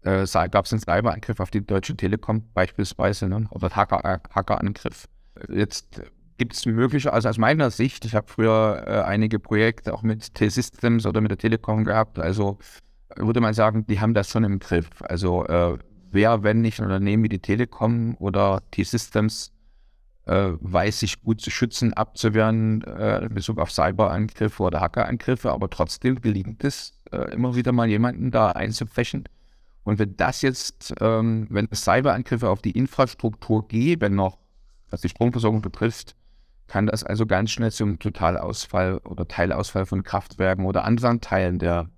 äh, 0.03 0.27
gab 0.49 0.65
es 0.67 0.73
einen 0.73 0.81
Cyberangriff 0.81 1.41
auf 1.41 1.51
die 1.51 1.65
Deutsche 1.65 1.97
Telekom 1.97 2.45
beispielsweise, 2.55 3.29
ne? 3.29 3.47
oder 3.51 3.71
Hacker, 3.71 4.05
äh, 4.05 4.19
Hackerangriff. 4.35 5.07
Jetzt 5.49 6.03
gibt 6.37 6.55
es 6.55 6.67
mögliche, 6.67 7.13
also 7.13 7.29
aus 7.29 7.39
meiner 7.39 7.71
Sicht, 7.71 8.05
ich 8.05 8.15
habe 8.15 8.27
früher 8.29 8.85
äh, 8.87 9.03
einige 9.03 9.39
Projekte 9.39 9.95
auch 9.95 10.03
mit 10.03 10.35
T-Systems 10.35 11.07
oder 11.07 11.21
mit 11.21 11.31
der 11.31 11.39
Telekom 11.39 11.85
gehabt, 11.85 12.19
also 12.19 12.59
würde 13.17 13.41
man 13.41 13.55
sagen, 13.55 13.87
die 13.87 14.01
haben 14.01 14.15
das 14.15 14.29
schon 14.29 14.45
im 14.45 14.59
Griff. 14.59 14.89
Also 15.01 15.47
äh, 15.47 15.79
wer, 16.14 16.42
wenn 16.42 16.61
nicht 16.61 16.80
ein 16.80 16.85
Unternehmen 16.85 17.25
wie 17.25 17.28
die 17.28 17.40
Telekom 17.40 18.16
oder 18.18 18.62
T-Systems 18.71 19.52
äh, 20.26 20.52
weiß 20.61 21.00
sich 21.00 21.23
gut 21.23 21.40
zu 21.40 21.50
schützen, 21.50 21.92
abzuwehren 21.92 22.83
äh, 22.85 23.26
in 23.26 23.35
Bezug 23.35 23.59
auf 23.59 23.71
Cyberangriffe 23.71 24.62
oder 24.62 24.80
Hackerangriffe, 24.80 25.52
aber 25.52 25.68
trotzdem 25.68 26.21
gelingt 26.21 26.64
es 26.64 26.99
äh, 27.12 27.33
immer 27.33 27.54
wieder 27.54 27.73
mal 27.73 27.88
jemanden 27.88 28.30
da 28.30 28.50
einzufächen. 28.53 29.24
Und 29.83 29.98
wenn 29.98 30.16
das 30.16 30.40
jetzt, 30.40 30.94
ähm, 31.00 31.46
wenn 31.50 31.68
es 31.70 31.85
Cyberangriffe 31.85 32.48
auf 32.48 32.62
die 32.62 32.70
Infrastruktur 32.70 33.68
geben 33.68 34.14
noch, 34.14 34.38
was 34.88 35.03
die 35.03 35.11
Stromversorgung 35.11 35.61
betrifft, 35.61 36.16
kann 36.66 36.87
das 36.87 37.05
also 37.05 37.27
ganz 37.27 37.50
schnell 37.50 37.70
zum 37.70 37.98
Totalausfall 37.98 38.98
oder 38.98 39.29
Teilausfall 39.29 39.85
von 39.85 40.03
Kraftwerken 40.03 40.64
oder 40.64 40.85
anderen 40.85 41.20
Teilen 41.20 41.59
der 41.59 41.90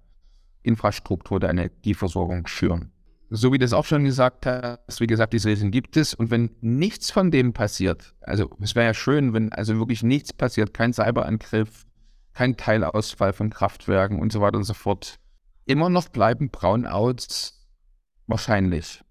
Infrastruktur 0.64 1.38
der 1.38 1.50
Energieversorgung 1.50 2.48
führen. 2.48 2.90
So 3.28 3.52
wie 3.52 3.58
du 3.58 3.64
es 3.64 3.72
auch 3.72 3.84
schon 3.84 4.04
gesagt 4.04 4.46
hast, 4.46 5.00
wie 5.00 5.06
gesagt, 5.06 5.32
diese 5.32 5.48
Risiken 5.48 5.72
gibt 5.72 5.96
es. 5.96 6.14
Und 6.14 6.30
wenn 6.30 6.50
nichts 6.60 7.10
von 7.10 7.30
dem 7.30 7.52
passiert, 7.52 8.14
also 8.20 8.50
es 8.60 8.74
wäre 8.74 8.86
ja 8.86 8.94
schön, 8.94 9.32
wenn 9.32 9.52
also 9.52 9.76
wirklich 9.78 10.02
nichts 10.02 10.32
passiert, 10.32 10.72
kein 10.72 10.92
Cyberangriff, 10.92 11.86
kein 12.34 12.56
Teilausfall 12.56 13.32
von 13.32 13.50
Kraftwerken 13.50 14.20
und 14.20 14.30
so 14.30 14.40
weiter 14.40 14.58
und 14.58 14.64
so 14.64 14.74
fort, 14.74 15.18
immer 15.64 15.88
noch 15.88 16.08
bleiben 16.08 16.50
Brownouts 16.50 17.66
wahrscheinlich. 18.26 19.02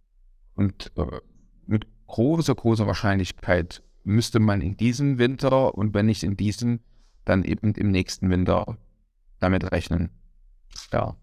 Und 0.55 0.91
äh, 0.95 1.19
mit 1.65 1.87
großer, 2.07 2.55
großer 2.55 2.87
Wahrscheinlichkeit 2.87 3.83
müsste 4.03 4.39
man 4.39 4.61
in 4.61 4.77
diesem 4.77 5.17
Winter 5.17 5.75
und 5.75 5.93
wenn 5.93 6.05
nicht 6.05 6.23
in 6.23 6.37
diesem, 6.37 6.79
dann 7.25 7.43
eben 7.43 7.73
im 7.73 7.91
nächsten 7.91 8.29
Winter 8.29 8.77
damit 9.39 9.71
rechnen. 9.71 10.11
Ja. 10.93 11.17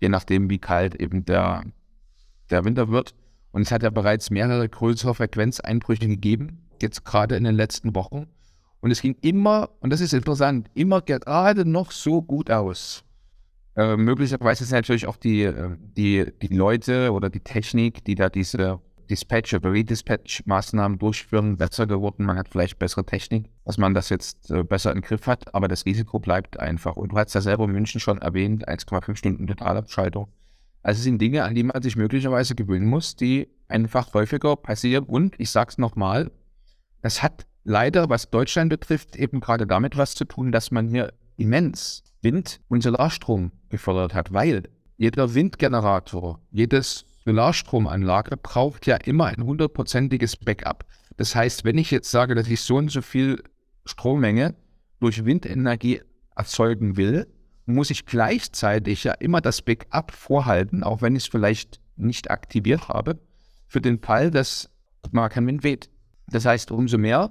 Je 0.00 0.08
nachdem, 0.10 0.50
wie 0.50 0.58
kalt 0.58 0.94
eben 0.94 1.24
der, 1.24 1.64
der 2.50 2.64
Winter 2.64 2.88
wird. 2.88 3.14
Und 3.52 3.62
es 3.62 3.72
hat 3.72 3.82
ja 3.82 3.90
bereits 3.90 4.30
mehrere 4.30 4.68
größere 4.68 5.14
Frequenzeinbrüche 5.14 6.08
gegeben, 6.08 6.66
jetzt 6.82 7.04
gerade 7.04 7.36
in 7.36 7.44
den 7.44 7.54
letzten 7.54 7.94
Wochen. 7.94 8.26
Und 8.80 8.90
es 8.90 9.00
ging 9.00 9.16
immer, 9.22 9.70
und 9.80 9.90
das 9.90 10.00
ist 10.00 10.12
interessant, 10.12 10.68
immer 10.74 11.00
gerade 11.00 11.64
noch 11.64 11.90
so 11.90 12.22
gut 12.22 12.50
aus. 12.50 13.02
Äh, 13.76 13.96
möglicherweise 13.96 14.64
sind 14.64 14.76
natürlich 14.76 15.06
auch 15.06 15.16
die, 15.16 15.42
äh, 15.42 15.76
die, 15.78 16.32
die 16.42 16.54
Leute 16.54 17.12
oder 17.12 17.30
die 17.30 17.40
Technik, 17.40 18.04
die 18.04 18.14
da 18.14 18.28
diese 18.28 18.80
Dispatch 19.10 19.54
oder 19.54 19.72
Redispatch-Maßnahmen 19.72 20.98
durchführen, 20.98 21.56
besser 21.56 21.86
geworden. 21.86 22.24
Man 22.24 22.38
hat 22.38 22.48
vielleicht 22.48 22.78
bessere 22.78 23.04
Technik, 23.04 23.50
dass 23.64 23.78
man 23.78 23.94
das 23.94 24.08
jetzt 24.08 24.50
äh, 24.50 24.62
besser 24.64 24.92
im 24.92 25.02
Griff 25.02 25.26
hat, 25.26 25.54
aber 25.54 25.68
das 25.68 25.84
Risiko 25.84 26.18
bleibt 26.18 26.58
einfach. 26.58 26.96
Und 26.96 27.12
du 27.12 27.16
hast 27.16 27.34
ja 27.34 27.40
selber 27.40 27.64
in 27.64 27.72
München 27.72 28.00
schon 28.00 28.18
erwähnt, 28.18 28.68
1,5 28.68 29.16
Stunden 29.16 29.46
Totalabschaltung. 29.46 30.28
Also 30.86 30.98
es 30.98 31.02
sind 31.02 31.20
Dinge, 31.20 31.42
an 31.42 31.56
die 31.56 31.64
man 31.64 31.82
sich 31.82 31.96
möglicherweise 31.96 32.54
gewöhnen 32.54 32.86
muss, 32.86 33.16
die 33.16 33.48
einfach 33.66 34.14
häufiger 34.14 34.54
passieren. 34.54 35.02
Und 35.02 35.34
ich 35.36 35.50
sage 35.50 35.70
es 35.70 35.78
nochmal, 35.78 36.30
das 37.02 37.24
hat 37.24 37.44
leider, 37.64 38.08
was 38.08 38.30
Deutschland 38.30 38.70
betrifft, 38.70 39.16
eben 39.16 39.40
gerade 39.40 39.66
damit 39.66 39.96
was 39.96 40.14
zu 40.14 40.24
tun, 40.24 40.52
dass 40.52 40.70
man 40.70 40.86
hier 40.86 41.12
immens 41.36 42.04
Wind- 42.22 42.60
und 42.68 42.84
Solarstrom 42.84 43.50
gefördert 43.68 44.14
hat, 44.14 44.32
weil 44.32 44.62
jeder 44.96 45.34
Windgenerator, 45.34 46.40
jedes 46.52 47.04
Solarstromanlage 47.24 48.36
braucht 48.36 48.86
ja 48.86 48.94
immer 48.94 49.24
ein 49.24 49.42
hundertprozentiges 49.42 50.36
Backup. 50.36 50.86
Das 51.16 51.34
heißt, 51.34 51.64
wenn 51.64 51.78
ich 51.78 51.90
jetzt 51.90 52.12
sage, 52.12 52.36
dass 52.36 52.46
ich 52.46 52.60
so 52.60 52.76
und 52.76 52.92
so 52.92 53.02
viel 53.02 53.42
Strommenge 53.86 54.54
durch 55.00 55.24
Windenergie 55.24 56.02
erzeugen 56.36 56.96
will, 56.96 57.26
muss 57.66 57.90
ich 57.90 58.06
gleichzeitig 58.06 59.04
ja 59.04 59.12
immer 59.12 59.40
das 59.40 59.62
Backup 59.62 60.12
vorhalten, 60.12 60.82
auch 60.82 61.02
wenn 61.02 61.16
ich 61.16 61.24
es 61.24 61.28
vielleicht 61.28 61.80
nicht 61.96 62.30
aktiviert 62.30 62.88
habe, 62.88 63.18
für 63.66 63.80
den 63.80 64.00
Fall, 64.00 64.30
dass 64.30 64.70
mal 65.10 65.28
kein 65.28 65.46
Wind 65.46 65.64
weht. 65.64 65.90
Das 66.28 66.44
heißt, 66.44 66.70
umso 66.70 66.98
mehr 66.98 67.30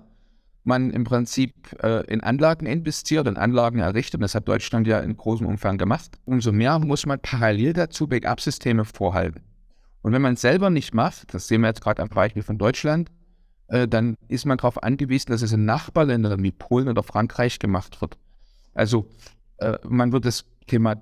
man 0.64 0.90
im 0.92 1.04
Prinzip 1.04 1.54
äh, 1.84 2.06
in 2.08 2.22
Anlagen 2.22 2.66
investiert 2.66 3.28
und 3.28 3.38
Anlagen 3.38 3.80
errichtet, 3.80 4.16
und 4.16 4.22
das 4.22 4.36
hat 4.36 4.48
Deutschland 4.48 4.88
ja 4.88 5.00
in 5.00 5.16
großem 5.16 5.46
Umfang 5.46 5.78
gemacht, 5.78 6.18
umso 6.26 6.52
mehr 6.52 6.80
muss 6.80 7.06
man 7.06 7.20
parallel 7.20 7.74
dazu 7.74 8.08
Backup-Systeme 8.08 8.84
vorhalten. 8.84 9.42
Und 10.02 10.12
wenn 10.12 10.22
man 10.22 10.34
es 10.34 10.42
selber 10.42 10.70
nicht 10.70 10.94
macht, 10.94 11.34
das 11.34 11.48
sehen 11.48 11.62
wir 11.62 11.68
jetzt 11.68 11.82
gerade 11.82 12.02
am 12.02 12.10
Beispiel 12.10 12.44
von 12.44 12.58
Deutschland, 12.58 13.10
äh, 13.68 13.88
dann 13.88 14.16
ist 14.28 14.46
man 14.46 14.58
darauf 14.58 14.82
angewiesen, 14.82 15.32
dass 15.32 15.42
es 15.42 15.52
in 15.52 15.66
Nachbarländern 15.66 16.44
wie 16.44 16.52
Polen 16.52 16.88
oder 16.88 17.04
Frankreich 17.04 17.60
gemacht 17.60 18.02
wird. 18.02 18.18
Also 18.74 19.10
äh, 19.58 19.78
man 19.88 20.12
wird 20.12 20.26
das 20.26 20.46
Thema 20.68 20.96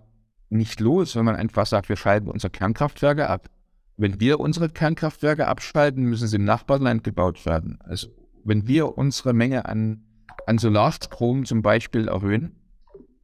nicht 0.49 0.79
los, 0.79 1.15
wenn 1.15 1.25
man 1.25 1.35
einfach 1.35 1.65
sagt, 1.65 1.89
wir 1.89 1.95
schalten 1.95 2.29
unsere 2.29 2.51
Kernkraftwerke 2.51 3.29
ab. 3.29 3.49
Wenn 3.97 4.19
wir 4.19 4.39
unsere 4.39 4.69
Kernkraftwerke 4.69 5.47
abschalten, 5.47 6.03
müssen 6.03 6.27
sie 6.27 6.37
im 6.37 6.45
Nachbarland 6.45 7.03
gebaut 7.03 7.45
werden. 7.45 7.79
Also 7.83 8.07
wenn 8.43 8.67
wir 8.67 8.97
unsere 8.97 9.33
Menge 9.33 9.65
an, 9.65 10.03
an 10.45 10.57
Solarstrom 10.57 11.45
zum 11.45 11.61
Beispiel 11.61 12.07
erhöhen 12.07 12.55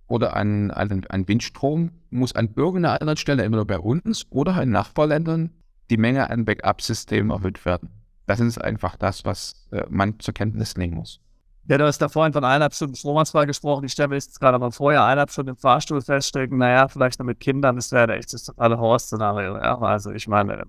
oder 0.08 0.36
an, 0.36 0.72
an, 0.72 1.06
an 1.10 1.28
Windstrom, 1.28 1.92
muss 2.10 2.36
an 2.36 2.54
irgendeiner 2.56 3.02
anderen 3.02 3.18
Stelle 3.18 3.44
entweder 3.44 3.66
bei 3.66 3.80
uns 3.80 4.28
oder 4.30 4.62
in 4.62 4.72
Nachbarländern 4.72 5.52
die 5.90 5.98
Menge 5.98 6.30
an 6.30 6.46
Backup-Systemen 6.46 7.32
erhöht 7.32 7.66
werden. 7.66 7.90
Das 8.26 8.40
ist 8.40 8.60
einfach 8.60 8.96
das, 8.96 9.26
was 9.26 9.68
äh, 9.72 9.86
man 9.90 10.20
zur 10.20 10.34
Kenntnis 10.34 10.78
nehmen 10.78 10.96
muss. 10.96 11.20
Ja, 11.70 11.78
du 11.78 11.86
hast 11.86 12.00
da 12.00 12.10
vorhin 12.10 12.34
von 12.34 12.44
eineinhalb 12.44 12.74
Stunden 12.74 12.96
Stromausfall 12.96 13.46
gesprochen. 13.46 13.86
Ich 13.86 13.92
stelle 13.92 14.08
mir 14.08 14.16
jetzt 14.16 14.40
gerade 14.40 14.58
mal 14.58 14.72
vorher 14.72 15.04
eineinhalb 15.04 15.30
Stunden 15.30 15.52
im 15.52 15.56
Fahrstuhl 15.56 16.02
feststecken. 16.02 16.58
Naja, 16.58 16.88
vielleicht 16.88 17.20
noch 17.20 17.28
mit 17.28 17.40
Kindern, 17.40 17.76
das 17.76 17.92
wäre 17.92 18.18
echt 18.18 18.34
das 18.34 18.44
totale 18.44 18.80
Horror-Szenario. 18.80 19.56
Ja? 19.56 19.78
Also, 19.78 20.10
ich 20.10 20.28
meine, 20.28 20.66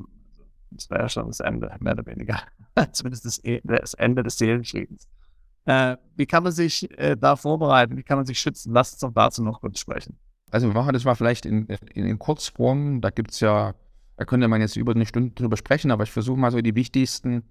das 0.70 0.90
wäre 0.90 1.00
ja 1.00 1.08
schon 1.08 1.28
das 1.28 1.40
Ende, 1.40 1.74
mehr 1.80 1.94
oder 1.94 2.04
weniger. 2.04 2.42
Zumindest 2.92 3.24
das, 3.24 3.42
e, 3.42 3.62
das, 3.64 3.94
Ende 3.94 4.22
des 4.22 4.36
Seelenfriedens. 4.36 5.08
Äh, 5.64 5.96
wie 6.16 6.26
kann 6.26 6.42
man 6.42 6.52
sich 6.52 6.90
äh, 6.98 7.16
da 7.16 7.34
vorbereiten? 7.34 7.96
Wie 7.96 8.02
kann 8.02 8.18
man 8.18 8.26
sich 8.26 8.38
schützen? 8.38 8.74
Lass 8.74 8.92
uns 8.92 9.00
doch 9.00 9.12
dazu 9.14 9.42
noch 9.42 9.62
kurz 9.62 9.78
sprechen. 9.80 10.18
Also 10.50 10.66
wir 10.66 10.74
machen 10.74 10.92
das 10.92 11.04
mal 11.04 11.14
vielleicht 11.14 11.46
in, 11.46 11.64
in, 11.94 12.04
in 12.04 12.18
Kurzform. 12.18 13.00
Da 13.00 13.08
gibt 13.08 13.30
es 13.30 13.40
ja, 13.40 13.74
da 14.18 14.26
könnte 14.26 14.48
man 14.48 14.60
jetzt 14.60 14.76
über 14.76 14.92
eine 14.94 15.06
Stunde 15.06 15.30
drüber 15.30 15.56
sprechen, 15.56 15.92
aber 15.92 16.02
ich 16.02 16.10
versuche 16.10 16.38
mal 16.38 16.50
so 16.50 16.60
die 16.60 16.74
wichtigsten 16.74 17.42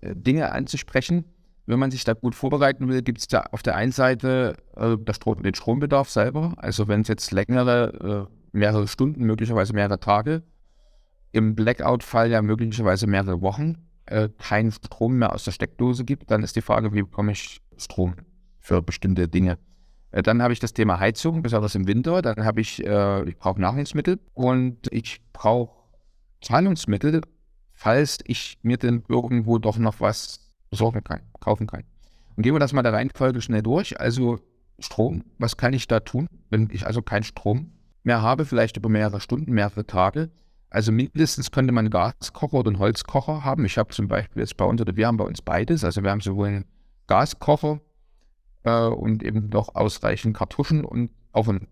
äh, 0.00 0.16
Dinge 0.16 0.52
anzusprechen. 0.52 1.26
Wenn 1.66 1.78
man 1.78 1.90
sich 1.90 2.04
da 2.04 2.12
gut 2.12 2.34
vorbereiten 2.34 2.88
will, 2.88 3.02
gibt 3.02 3.18
es 3.18 3.28
da 3.28 3.44
auf 3.52 3.62
der 3.62 3.74
einen 3.74 3.92
Seite 3.92 4.56
äh, 4.76 4.96
Strom, 5.12 5.42
den 5.42 5.54
Strombedarf 5.54 6.10
selber. 6.10 6.52
Also 6.56 6.88
wenn 6.88 7.00
es 7.00 7.08
jetzt 7.08 7.30
längere, 7.32 8.28
äh, 8.30 8.56
mehrere 8.56 8.86
Stunden, 8.86 9.24
möglicherweise 9.24 9.72
mehrere 9.72 9.98
Tage, 9.98 10.42
im 11.32 11.54
Blackout-Fall 11.54 12.30
ja 12.30 12.42
möglicherweise 12.42 13.06
mehrere 13.06 13.40
Wochen 13.40 13.88
äh, 14.06 14.28
keinen 14.38 14.70
Strom 14.70 15.18
mehr 15.18 15.32
aus 15.32 15.44
der 15.44 15.52
Steckdose 15.52 16.04
gibt, 16.04 16.30
dann 16.30 16.42
ist 16.42 16.54
die 16.54 16.60
Frage, 16.60 16.92
wie 16.92 17.02
bekomme 17.02 17.32
ich 17.32 17.60
Strom 17.76 18.14
für 18.60 18.82
bestimmte 18.82 19.26
Dinge. 19.26 19.58
Äh, 20.10 20.22
dann 20.22 20.42
habe 20.42 20.52
ich 20.52 20.60
das 20.60 20.74
Thema 20.74 21.00
Heizung, 21.00 21.42
besonders 21.42 21.74
im 21.74 21.86
Winter. 21.86 22.22
Dann 22.22 22.44
habe 22.44 22.60
ich, 22.60 22.84
äh, 22.86 23.28
ich 23.28 23.36
brauche 23.36 23.60
Nahrungsmittel 23.60 24.20
und 24.34 24.92
ich 24.92 25.20
brauche 25.32 25.72
Zahlungsmittel, 26.40 27.22
falls 27.72 28.18
ich 28.26 28.58
mir 28.62 28.76
denn 28.76 29.02
irgendwo 29.08 29.58
doch 29.58 29.78
noch 29.78 30.00
was 30.00 30.43
besorgen 30.74 31.04
kann, 31.04 31.20
kaufen 31.40 31.66
kann. 31.66 31.84
Und 32.36 32.42
gehen 32.42 32.54
wir 32.54 32.58
das 32.58 32.72
mal 32.72 32.82
der 32.82 32.92
Reihenfolge 32.92 33.40
schnell 33.40 33.62
durch. 33.62 34.00
Also 34.00 34.38
Strom, 34.78 35.24
was 35.38 35.56
kann 35.56 35.72
ich 35.72 35.86
da 35.86 36.00
tun, 36.00 36.28
wenn 36.50 36.68
ich 36.72 36.86
also 36.86 37.00
keinen 37.00 37.22
Strom 37.22 37.72
mehr 38.02 38.22
habe, 38.22 38.44
vielleicht 38.44 38.76
über 38.76 38.88
mehrere 38.88 39.20
Stunden, 39.20 39.52
mehrere 39.52 39.86
Tage? 39.86 40.30
Also 40.68 40.90
mindestens 40.90 41.52
könnte 41.52 41.72
man 41.72 41.84
einen 41.84 41.92
Gaskocher 41.92 42.58
oder 42.58 42.70
einen 42.70 42.80
Holzkocher 42.80 43.44
haben. 43.44 43.64
Ich 43.64 43.78
habe 43.78 43.94
zum 43.94 44.08
Beispiel 44.08 44.42
jetzt 44.42 44.56
bei 44.56 44.64
uns, 44.64 44.80
oder 44.80 44.96
wir 44.96 45.06
haben 45.06 45.16
bei 45.16 45.24
uns 45.24 45.40
beides. 45.40 45.84
Also 45.84 46.02
wir 46.02 46.10
haben 46.10 46.20
sowohl 46.20 46.48
einen 46.48 46.64
Gaskocher 47.06 47.80
äh, 48.64 48.86
und 48.86 49.22
eben 49.22 49.50
noch 49.50 49.76
ausreichend 49.76 50.36
Kartuschen 50.36 50.84
und 50.84 51.10
auch 51.32 51.46
einen 51.46 51.68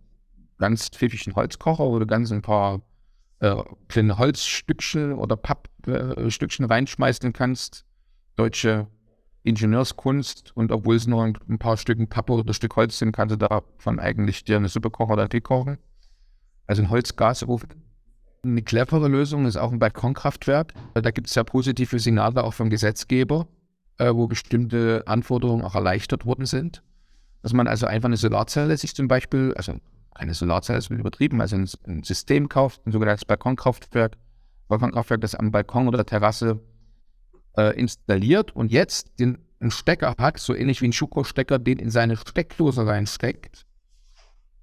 ganz 0.59 0.89
pfiffigen 0.89 1.35
Holzkocher, 1.35 1.99
du 1.99 2.07
ganz 2.07 2.31
ein 2.31 2.43
paar 2.43 2.81
äh, 3.41 3.57
kleine 3.89 4.19
Holzstückchen 4.19 5.15
oder 5.15 5.37
Pappstückchen 5.37 6.67
äh, 6.67 6.69
reinschmeißen 6.69 7.33
kannst. 7.33 7.85
Deutsche 8.37 8.87
Ingenieurskunst 9.45 10.57
und 10.57 10.71
obwohl 10.71 10.97
es 10.97 11.07
nur 11.07 11.25
ein, 11.25 11.59
paar 11.59 11.77
Stücken 11.77 12.09
Pappe 12.09 12.33
oder 12.33 12.51
ein 12.51 12.55
Stück 12.55 12.77
Holz 12.77 12.99
sind, 12.99 13.13
kannst 13.13 13.33
du 13.33 13.39
davon 13.39 13.99
eigentlich 13.99 14.45
dir 14.45 14.57
eine 14.57 14.69
Suppe 14.69 14.91
kochen 14.91 15.13
oder 15.13 15.29
Tee 15.29 15.41
kochen. 15.41 15.79
Also 16.67 16.83
ein 16.83 16.91
Holzgasofen. 16.91 17.71
Eine 18.45 18.63
clevere 18.63 19.09
Lösung 19.09 19.47
ist 19.47 19.57
auch 19.57 19.73
ein 19.73 19.79
Balkonkraftwerk. 19.79 20.75
Da 20.95 21.11
gibt 21.11 21.29
es 21.29 21.35
ja 21.35 21.45
positive 21.45 21.99
Signale 21.99 22.43
auch 22.43 22.55
vom 22.55 22.71
Gesetzgeber, 22.71 23.47
äh, 23.99 24.13
wo 24.15 24.27
bestimmte 24.27 25.03
Anforderungen 25.07 25.65
auch 25.65 25.75
erleichtert 25.75 26.25
worden 26.25 26.47
sind. 26.47 26.83
Dass 27.43 27.53
man 27.53 27.67
also 27.67 27.87
einfach 27.87 28.07
eine 28.07 28.17
Solarzelle 28.17 28.77
sich 28.77 28.95
zum 28.95 29.09
Beispiel, 29.09 29.53
also 29.57 29.75
keine 30.15 30.35
Solarzelle 30.35 30.79
ist 30.79 30.91
übertrieben, 30.91 31.41
also 31.41 31.57
ein, 31.57 31.69
ein 31.87 32.03
System 32.05 32.49
kauft, 32.49 32.87
ein 32.87 32.93
sogenanntes 32.93 33.25
Balkonkraftwerk, 33.25 34.17
Balkonkraftwerk, 34.69 35.21
das 35.21 35.35
am 35.35 35.51
Balkon 35.51 35.89
oder 35.89 35.99
der 35.99 36.07
Terrasse 36.07 36.61
äh, 37.57 37.79
installiert 37.79 38.55
und 38.55 38.73
jetzt 38.73 39.19
den, 39.19 39.39
einen 39.61 39.71
Stecker 39.71 40.15
hat, 40.19 40.39
so 40.39 40.55
ähnlich 40.55 40.81
wie 40.83 40.89
ein 40.89 40.93
Schuko-Stecker, 40.93 41.59
den 41.59 41.79
in 41.79 41.91
seine 41.91 42.17
Steckdose 42.17 42.87
reinsteckt. 42.87 43.67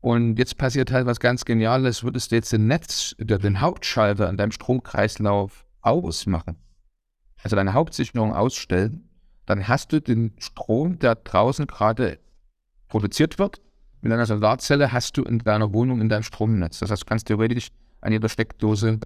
Und 0.01 0.39
jetzt 0.39 0.57
passiert 0.57 0.91
halt 0.91 1.05
was 1.05 1.19
ganz 1.19 1.45
Geniales. 1.45 2.03
Würdest 2.03 2.31
du 2.31 2.35
jetzt 2.35 2.53
den 2.53 2.67
Netz, 2.67 3.15
den 3.19 3.59
Hauptschalter 3.59 4.29
an 4.29 4.37
deinem 4.37 4.51
Stromkreislauf 4.51 5.65
ausmachen, 5.81 6.55
also 7.43 7.55
deine 7.55 7.73
Hauptsicherung 7.73 8.33
ausstellen, 8.33 9.09
dann 9.45 9.67
hast 9.67 9.91
du 9.91 10.01
den 10.01 10.33
Strom, 10.37 10.99
der 10.99 11.15
draußen 11.15 11.67
gerade 11.67 12.19
produziert 12.87 13.39
wird. 13.39 13.61
Mit 14.01 14.13
einer 14.13 14.25
Solarzelle 14.25 14.91
hast 14.91 15.17
du 15.17 15.23
in 15.23 15.39
deiner 15.39 15.73
Wohnung 15.73 16.01
in 16.01 16.07
deinem 16.07 16.23
Stromnetz. 16.23 16.79
Das 16.79 16.91
heißt, 16.91 17.01
du 17.01 17.05
kannst 17.05 17.27
theoretisch 17.27 17.69
an 18.01 18.11
jeder 18.11 18.29
Steckdose 18.29 18.99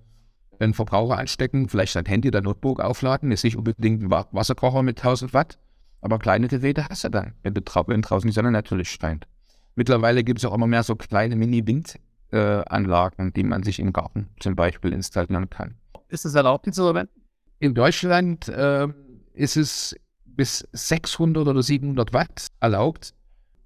einen 0.64 0.74
Verbraucher 0.74 1.18
anstecken, 1.18 1.70
vielleicht 1.70 1.96
dein 1.96 2.06
Handy, 2.06 2.32
dein 2.32 2.44
Notebook 2.44 2.80
aufladen, 2.80 3.32
ist 3.32 3.44
nicht 3.44 3.58
unbedingt 3.58 4.04
ein 4.04 4.10
Wasserkocher 4.10 4.84
mit 4.84 5.00
1000 5.00 5.34
Watt, 5.34 5.58
aber 6.02 6.20
kleine 6.20 6.48
Geräte 6.48 6.88
hast 6.90 7.04
du 7.04 7.10
dann, 7.10 7.34
wenn, 7.44 7.54
du 7.54 7.62
wenn 7.88 8.02
draußen 8.02 8.28
die 8.28 8.34
Sonne 8.34 8.52
natürlich 8.52 8.90
scheint. 8.90 9.28
Mittlerweile 9.76 10.24
gibt 10.24 10.40
es 10.40 10.46
auch 10.46 10.54
immer 10.54 10.68
mehr 10.68 10.84
so 10.84 10.96
kleine 10.96 11.36
Mini-Windanlagen, 11.36 13.28
äh, 13.28 13.32
die 13.32 13.44
man 13.44 13.64
sich 13.64 13.80
im 13.80 13.92
Garten 13.94 14.30
zum 14.40 14.56
Beispiel 14.56 14.94
installieren 14.94 15.50
kann. 15.50 15.76
Ist 16.10 16.26
das 16.26 16.36
erlaubt, 16.36 16.66
zu 16.74 16.84
verwenden? 16.84 17.22
In 17.60 17.74
Deutschland 17.74 18.48
äh, 18.50 18.88
ist 19.34 19.58
es 19.58 19.96
bis 20.26 20.68
600 20.74 21.48
oder 21.48 21.64
700 21.64 22.14
Watt 22.14 22.48
erlaubt. 22.60 23.14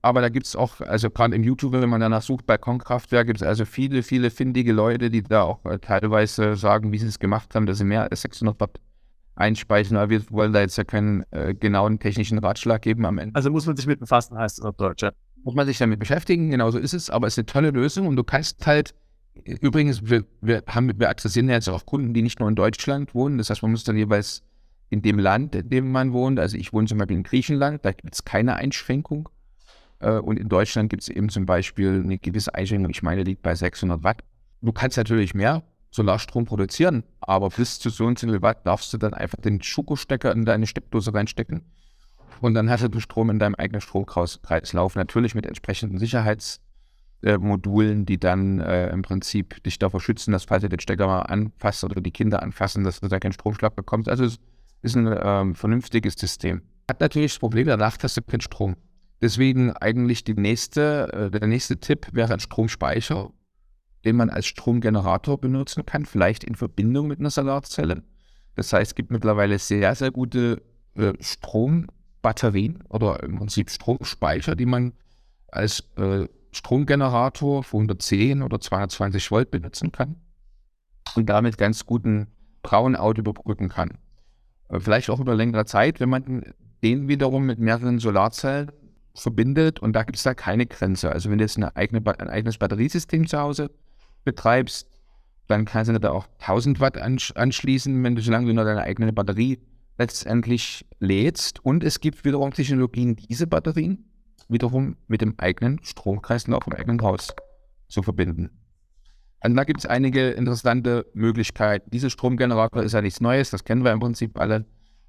Aber 0.07 0.21
da 0.21 0.29
gibt 0.29 0.45
es 0.45 0.55
auch, 0.55 0.79
also 0.79 1.09
gerade 1.09 1.35
im 1.35 1.43
YouTube, 1.43 1.73
wenn 1.73 1.89
man 1.89 1.99
danach 1.99 2.21
sucht, 2.21 2.47
Balkonkraftwerk, 2.47 3.27
gibt 3.27 3.41
es 3.41 3.45
also 3.45 3.65
viele, 3.65 4.03
viele 4.03 4.29
findige 4.29 4.71
Leute, 4.71 5.09
die 5.09 5.21
da 5.21 5.41
auch 5.41 5.65
äh, 5.65 5.79
teilweise 5.79 6.55
sagen, 6.55 6.93
wie 6.93 6.97
sie 6.97 7.07
es 7.07 7.19
gemacht 7.19 7.53
haben, 7.53 7.65
dass 7.65 7.79
sie 7.79 7.83
mehr 7.83 8.09
als 8.09 8.21
600 8.21 8.57
Watt 8.61 8.79
einspeisen. 9.35 9.97
Aber 9.97 10.09
wir 10.09 10.21
wollen 10.29 10.53
da 10.53 10.61
jetzt 10.61 10.77
ja 10.77 10.85
keinen 10.85 11.25
äh, 11.31 11.53
genauen 11.53 11.99
technischen 11.99 12.37
Ratschlag 12.37 12.83
geben 12.83 13.05
am 13.05 13.17
Ende. 13.17 13.35
Also 13.35 13.49
muss 13.51 13.65
man 13.65 13.75
sich 13.75 13.85
mit 13.85 13.99
befassen, 13.99 14.37
heißt 14.37 14.59
es 14.59 14.63
auf 14.63 14.77
Deutsch, 14.77 15.03
ja. 15.03 15.11
Muss 15.43 15.55
man 15.55 15.67
sich 15.67 15.77
damit 15.77 15.99
beschäftigen, 15.99 16.51
genau 16.51 16.71
so 16.71 16.77
ist 16.77 16.93
es, 16.93 17.09
aber 17.09 17.27
es 17.27 17.33
ist 17.33 17.39
eine 17.39 17.45
tolle 17.47 17.71
Lösung 17.71 18.07
und 18.07 18.15
du 18.15 18.23
kannst 18.23 18.65
halt, 18.65 18.95
übrigens, 19.43 20.09
wir, 20.09 20.23
wir, 20.39 20.63
haben, 20.67 20.97
wir 20.97 21.09
adressieren 21.09 21.49
jetzt 21.49 21.67
auch 21.67 21.85
Kunden, 21.85 22.13
die 22.13 22.21
nicht 22.21 22.39
nur 22.39 22.47
in 22.47 22.55
Deutschland 22.55 23.13
wohnen, 23.13 23.37
das 23.37 23.49
heißt, 23.49 23.61
man 23.61 23.71
muss 23.71 23.83
dann 23.83 23.97
jeweils 23.97 24.41
in 24.89 25.01
dem 25.01 25.19
Land, 25.19 25.53
in 25.53 25.69
dem 25.69 25.91
man 25.91 26.13
wohnt, 26.13 26.39
also 26.39 26.55
ich 26.55 26.71
wohne 26.71 26.87
zum 26.87 26.97
Beispiel 26.97 27.17
in 27.17 27.23
Griechenland, 27.23 27.83
da 27.83 27.91
gibt 27.91 28.13
es 28.13 28.23
keine 28.23 28.55
Einschränkung 28.55 29.27
und 29.99 30.37
in 30.37 30.49
Deutschland 30.49 30.89
gibt 30.89 31.03
es 31.03 31.09
eben 31.09 31.29
zum 31.29 31.45
Beispiel 31.45 32.01
eine 32.03 32.19
gewisse 32.19 32.53
Einschränkung, 32.53 32.91
ich 32.91 33.01
meine, 33.01 33.23
liegt 33.23 33.41
bei 33.41 33.55
600 33.55 34.03
Watt. 34.03 34.23
Du 34.61 34.71
kannst 34.71 34.97
natürlich 34.97 35.33
mehr 35.33 35.63
Solarstrom 35.91 36.45
produzieren, 36.45 37.03
aber 37.19 37.49
bis 37.49 37.79
zu 37.79 37.89
so 37.89 38.05
und 38.05 38.19
so 38.19 38.27
viel 38.27 38.41
Watt 38.41 38.65
darfst 38.65 38.93
du 38.93 38.97
dann 38.97 39.13
einfach 39.13 39.41
den 39.41 39.61
Schuko-Stecker 39.61 40.31
in 40.31 40.45
deine 40.45 40.67
Steckdose 40.67 41.13
reinstecken 41.13 41.63
und 42.41 42.53
dann 42.53 42.69
hast 42.69 42.87
du 42.87 42.99
Strom 42.99 43.29
in 43.29 43.39
deinem 43.39 43.55
eigenen 43.55 43.81
Stromkreislauf, 43.81 44.95
natürlich 44.95 45.35
mit 45.35 45.45
entsprechenden 45.45 45.97
Sicherheitsmodulen, 45.97 48.05
die 48.05 48.19
dann 48.19 48.59
äh, 48.59 48.89
im 48.89 49.01
Prinzip 49.01 49.63
dich 49.63 49.79
davor 49.79 50.01
schützen, 50.01 50.31
dass 50.31 50.43
falls 50.45 50.61
du 50.61 50.69
den 50.69 50.79
Stecker 50.79 51.07
mal 51.07 51.21
anfasst 51.21 51.83
oder 51.83 51.99
die 52.01 52.11
Kinder 52.11 52.43
anfassen, 52.43 52.83
dass 52.83 52.99
du 52.99 53.07
da 53.07 53.19
keinen 53.19 53.33
Stromschlag 53.33 53.75
bekommst. 53.75 54.07
Also 54.09 54.25
es 54.25 54.37
ist 54.81 54.95
ein 54.95 55.15
ähm, 55.21 55.55
vernünftiges 55.55 56.13
System. 56.15 56.61
Hat 56.89 57.01
natürlich 57.01 57.33
das 57.33 57.39
Problem, 57.39 57.67
danach 57.67 57.97
hast 58.01 58.17
du 58.17 58.21
keinen 58.21 58.41
Strom. 58.41 58.75
Deswegen 59.21 59.71
eigentlich 59.71 60.23
die 60.23 60.35
nächste, 60.35 61.11
äh, 61.13 61.31
der 61.31 61.47
nächste 61.47 61.79
Tipp 61.79 62.07
wäre 62.11 62.33
ein 62.33 62.39
Stromspeicher, 62.39 63.31
den 64.05 64.15
man 64.15 64.29
als 64.29 64.45
Stromgenerator 64.45 65.39
benutzen 65.39 65.85
kann, 65.85 66.05
vielleicht 66.05 66.43
in 66.43 66.55
Verbindung 66.55 67.07
mit 67.07 67.19
einer 67.19 67.31
Solarzelle. 67.31 68.03
Das 68.55 68.73
heißt, 68.73 68.91
es 68.91 68.95
gibt 68.95 69.11
mittlerweile 69.11 69.57
sehr, 69.59 69.95
sehr 69.95 70.11
gute 70.11 70.61
äh, 70.95 71.13
Strombatterien 71.19 72.83
oder 72.89 73.23
im 73.23 73.37
Prinzip 73.37 73.69
Stromspeicher, 73.69 74.55
die 74.55 74.65
man 74.65 74.93
als 75.47 75.83
äh, 75.97 76.27
Stromgenerator 76.51 77.63
für 77.63 77.77
110 77.77 78.41
oder 78.41 78.59
220 78.59 79.31
Volt 79.31 79.51
benutzen 79.51 79.91
kann 79.91 80.15
und 81.15 81.27
damit 81.27 81.57
ganz 81.57 81.85
guten 81.85 82.27
Brownout 82.61 83.13
überbrücken 83.17 83.69
kann. 83.69 83.97
Vielleicht 84.69 85.09
auch 85.09 85.19
über 85.19 85.35
längere 85.35 85.65
Zeit, 85.65 85.99
wenn 85.99 86.09
man 86.09 86.53
den 86.83 87.07
wiederum 87.07 87.45
mit 87.45 87.59
mehreren 87.59 87.99
Solarzellen 87.99 88.71
verbindet 89.21 89.79
und 89.79 89.93
da 89.93 90.03
gibt 90.03 90.17
es 90.17 90.23
da 90.23 90.33
keine 90.33 90.65
Grenze. 90.65 91.11
Also 91.11 91.29
wenn 91.29 91.37
du 91.37 91.43
jetzt 91.43 91.57
eigene, 91.75 92.01
ein 92.19 92.29
eigenes 92.29 92.57
Batteriesystem 92.57 93.27
zu 93.27 93.37
Hause 93.39 93.71
betreibst, 94.23 94.89
dann 95.47 95.65
kannst 95.65 95.89
du 95.89 95.99
da 95.99 96.11
auch 96.11 96.27
1000 96.39 96.79
Watt 96.79 96.97
anschließen, 96.97 98.03
wenn 98.03 98.15
du 98.15 98.21
solange 98.21 98.47
du 98.47 98.53
nur 98.53 98.65
deine 98.65 98.83
eigene 98.83 99.13
Batterie 99.13 99.59
letztendlich 99.97 100.85
lädst. 100.99 101.63
Und 101.63 101.83
es 101.83 101.99
gibt 101.99 102.25
wiederum 102.25 102.53
Technologien, 102.53 103.15
diese 103.15 103.47
Batterien 103.47 104.05
wiederum 104.49 104.97
mit 105.07 105.21
dem 105.21 105.35
eigenen 105.37 105.83
Stromkreislauf 105.83 106.67
im 106.67 106.73
eigenen 106.73 107.01
Haus 107.01 107.33
zu 107.87 108.03
verbinden. 108.03 108.49
Also 109.39 109.55
da 109.55 109.63
gibt 109.63 109.79
es 109.79 109.85
einige 109.85 110.31
interessante 110.31 111.05
Möglichkeiten. 111.13 111.89
Dieser 111.91 112.09
Stromgenerator 112.09 112.83
ist 112.83 112.93
ja 112.93 113.01
nichts 113.01 113.21
Neues, 113.21 113.49
das 113.49 113.63
kennen 113.63 113.83
wir 113.83 113.91
im 113.91 113.99
Prinzip 113.99 114.39
alle. 114.39 114.65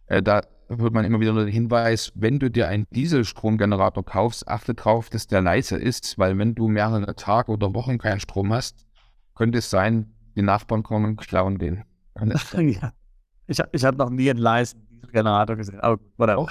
Äh, 0.07 0.23
da 0.23 0.43
hört 0.69 0.93
man 0.93 1.05
immer 1.05 1.21
wieder 1.21 1.33
den 1.35 1.49
Hinweis, 1.49 2.13
wenn 2.15 2.39
du 2.39 2.51
dir 2.51 2.69
einen 2.69 2.87
Dieselstromgenerator 2.91 4.05
kaufst, 4.05 4.47
achte 4.49 4.75
darauf, 4.75 5.09
dass 5.09 5.27
der 5.27 5.41
leise 5.41 5.77
ist, 5.77 6.19
weil 6.19 6.37
wenn 6.39 6.55
du 6.55 6.69
mehrere 6.69 7.15
Tage 7.17 7.53
oder 7.53 7.75
Wochen 7.75 7.99
keinen 7.99 8.21
Strom 8.21 8.53
hast, 8.53 8.87
könnte 9.35 9.59
es 9.59 9.71
sein, 9.71 10.13
die 10.37 10.43
Nachbarn 10.43 10.83
kommen 10.83 11.07
und 11.07 11.17
klauen 11.17 11.59
den. 11.59 11.85
ja. 12.55 12.93
Ich, 13.47 13.59
ich 13.73 13.85
habe 13.85 13.97
noch 13.97 14.11
nie 14.11 14.29
einen 14.31 14.41
leisen 14.41 14.87
Dieselgenerator 14.91 15.57
gesehen, 15.57 15.81
aber 15.81 15.99
whatever. 16.17 16.49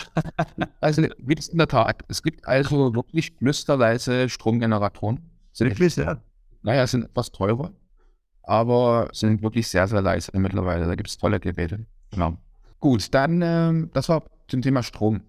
also 0.82 1.02
gibt 1.02 1.40
es 1.40 1.50
in 1.50 1.58
der 1.58 1.68
Tat. 1.68 2.04
Es 2.08 2.24
gibt 2.24 2.48
also 2.48 2.96
wirklich 2.96 3.34
flüsterleise 3.38 4.30
Stromgeneratoren. 4.30 5.30
Sind 5.52 5.70
wirklich, 5.70 5.96
ja. 5.96 6.22
Naja, 6.64 6.88
sind 6.88 7.06
etwas 7.06 7.32
teurer, 7.32 7.72
aber 8.44 9.10
sind 9.12 9.42
wirklich 9.44 9.68
sehr, 9.68 9.88
sehr 9.88 10.02
leise 10.02 10.32
mittlerweile. 10.38 10.86
Da 10.88 10.96
gibt 10.96 11.10
es 11.10 11.18
tolle 11.18 11.40
Geräte. 11.40 11.86
Genau. 12.12 12.38
Gut, 12.80 13.14
dann, 13.14 13.42
ähm, 13.42 13.90
das 13.94 14.10
war 14.10 14.24
zum 14.48 14.62
Thema 14.62 14.84
Strom. 14.84 15.22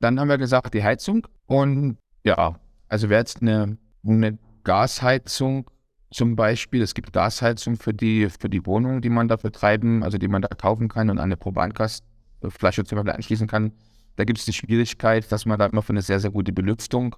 Dann 0.00 0.18
haben 0.18 0.28
wir 0.28 0.38
gesagt, 0.38 0.74
die 0.74 0.82
Heizung. 0.82 1.26
Und 1.46 1.98
ja, 2.24 2.58
also 2.88 3.08
wäre 3.08 3.20
jetzt 3.20 3.42
eine, 3.42 3.78
eine 4.04 4.38
Gasheizung 4.64 5.70
zum 6.10 6.34
Beispiel, 6.34 6.82
es 6.82 6.94
gibt 6.94 7.12
Gasheizung 7.12 7.76
für 7.76 7.94
die, 7.94 8.28
für 8.28 8.48
die 8.48 8.66
Wohnung, 8.66 9.00
die 9.00 9.10
man 9.10 9.28
da 9.28 9.36
betreiben, 9.36 10.02
also 10.02 10.18
die 10.18 10.28
man 10.28 10.42
da 10.42 10.48
kaufen 10.48 10.88
kann 10.88 11.08
und 11.08 11.18
an 11.18 11.24
eine 11.24 11.36
Probangasflasche 11.36 12.84
zum 12.84 12.96
Beispiel 12.96 13.12
anschließen 13.12 13.46
kann. 13.46 13.72
Da 14.16 14.24
gibt 14.24 14.40
es 14.40 14.44
die 14.44 14.52
Schwierigkeit, 14.52 15.30
dass 15.30 15.46
man 15.46 15.58
da 15.58 15.66
immer 15.66 15.82
für 15.82 15.92
eine 15.92 16.02
sehr, 16.02 16.18
sehr 16.18 16.32
gute 16.32 16.52
Belüftung 16.52 17.14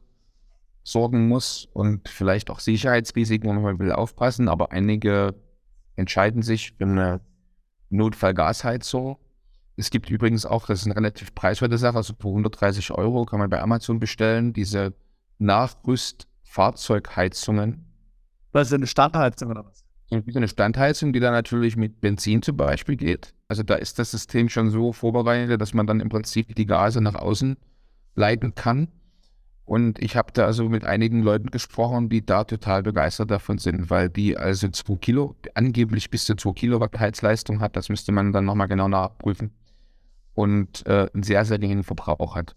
sorgen 0.85 1.27
muss 1.27 1.69
und 1.73 2.09
vielleicht 2.09 2.51
auch 2.51 2.61
Sicherheitsrisiken, 2.61 3.49
wo 3.49 3.61
man 3.61 3.79
will 3.79 3.93
aufpassen, 3.93 4.49
aber 4.49 4.73
einige 4.73 5.35
entscheiden 5.97 6.43
sich 6.43 6.73
für 6.73 6.85
eine 6.85 7.21
Notfallgasheizung. 7.89 9.17
Es 9.77 9.91
gibt 9.91 10.11
übrigens 10.11 10.45
auch, 10.45 10.67
das 10.67 10.81
ist 10.81 10.87
eine 10.87 10.97
relativ 10.97 11.33
preiswerte 11.35 11.79
Sache, 11.79 11.97
also 11.97 12.13
für 12.19 12.29
130 12.29 12.91
Euro 12.93 13.25
kann 13.25 13.39
man 13.39 13.49
bei 13.49 13.63
Amazon 13.63 13.99
bestellen, 13.99 14.53
diese 14.53 14.93
Nachrüstfahrzeugheizungen. 15.39 17.87
Was 18.53 18.69
ist 18.69 18.75
eine 18.75 18.87
Standheizung 18.87 19.51
oder 19.51 19.65
was? 19.65 19.83
Eine 20.11 20.49
Standheizung, 20.49 21.15
die 21.15 21.21
dann 21.21 21.33
natürlich 21.33 21.77
mit 21.77 22.03
Benzin 22.03 22.43
zum 22.43 22.59
Beispiel 22.59 22.97
geht. 22.97 23.33
Also 23.49 23.63
da 23.63 23.77
ist 23.77 23.99
das 23.99 24.11
System 24.11 24.51
schon 24.51 24.69
so 24.71 24.93
vorbereitet, 24.93 25.59
dass 25.59 25.73
man 25.73 25.87
dann 25.87 26.01
im 26.01 26.11
Prinzip 26.11 26.55
die 26.55 26.67
Gase 26.67 27.01
nach 27.01 27.15
außen 27.15 27.57
leiten 28.15 28.55
kann. 28.55 28.89
Und 29.65 30.03
ich 30.03 30.17
habe 30.17 30.33
da 30.35 30.45
also 30.45 30.69
mit 30.69 30.85
einigen 30.85 31.23
Leuten 31.23 31.51
gesprochen, 31.51 32.11
die 32.11 32.27
da 32.27 32.45
total 32.45 32.83
begeistert 32.83 33.31
davon 33.31 33.57
sind, 33.57 33.89
weil 33.89 34.11
die 34.11 34.37
also 34.37 34.69
2 34.69 34.97
Kilo, 34.97 35.35
angeblich 35.55 36.11
bis 36.11 36.27
zu 36.27 36.37
2 36.37 36.53
Kilowatt 36.53 37.01
Heizleistung 37.01 37.61
hat. 37.61 37.75
Das 37.75 37.89
müsste 37.89 38.13
man 38.13 38.33
dann 38.33 38.45
nochmal 38.45 38.69
genau 38.69 38.89
nachprüfen. 38.89 39.51
Und 40.35 40.87
äh, 40.87 41.09
einen 41.13 41.23
sehr, 41.23 41.45
sehr 41.45 41.59
geringen 41.59 41.85
Verbrauch 41.85 42.37
hat. 42.37 42.57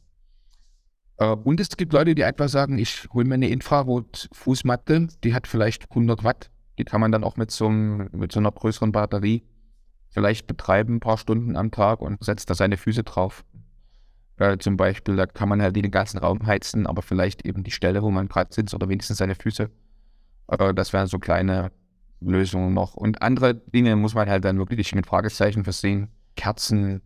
Äh, 1.18 1.28
und 1.28 1.60
es 1.60 1.70
gibt 1.76 1.94
Leute, 1.94 2.16
die 2.16 2.24
einfach 2.24 2.50
sagen, 2.50 2.78
ich 2.78 3.08
hole 3.14 3.26
mir 3.26 3.36
eine 3.36 3.50
Infrarot-Fußmatte, 3.50 5.08
die 5.24 5.34
hat 5.34 5.48
vielleicht 5.48 5.90
100 5.90 6.24
Watt. 6.24 6.50
Die 6.78 6.84
kann 6.84 7.02
man 7.02 7.12
dann 7.12 7.24
auch 7.24 7.38
mit 7.38 7.52
so, 7.52 7.68
einem, 7.68 8.10
mit 8.12 8.32
so 8.32 8.40
einer 8.40 8.52
größeren 8.52 8.92
Batterie 8.92 9.44
vielleicht 10.10 10.48
betreiben, 10.48 10.96
ein 10.96 11.00
paar 11.02 11.18
Stunden 11.18 11.58
am 11.58 11.72
Tag 11.72 12.02
und 12.02 12.24
setzt 12.24 12.50
da 12.50 12.56
seine 12.56 12.78
Füße 12.78 13.04
drauf. 13.04 13.44
Äh, 14.38 14.58
zum 14.58 14.78
Beispiel, 14.78 15.16
da 15.16 15.26
kann 15.26 15.50
man 15.50 15.62
halt 15.62 15.76
den 15.76 15.92
ganzen 15.92 16.18
Raum 16.18 16.46
heizen, 16.46 16.88
aber 16.88 17.02
vielleicht 17.02 17.46
eben 17.46 17.64
die 17.64 17.72
Stelle, 17.72 18.02
wo 18.02 18.12
man 18.12 18.28
gerade 18.28 18.54
sitzt 18.54 18.74
oder 18.74 18.90
wenigstens 18.90 19.18
seine 19.18 19.36
Füße. 19.36 19.70
Äh, 20.48 20.74
das 20.74 20.94
wären 20.94 21.08
so 21.08 21.20
kleine 21.20 21.72
Lösungen 22.22 22.74
noch. 22.74 22.96
Und 22.96 23.22
andere 23.22 23.56
Dinge 23.56 23.96
muss 23.96 24.16
man 24.16 24.30
halt 24.30 24.46
dann 24.46 24.58
wirklich 24.58 24.94
mit 24.96 25.06
Fragezeichen 25.06 25.64
versehen. 25.64 26.10
Kerzen, 26.36 27.02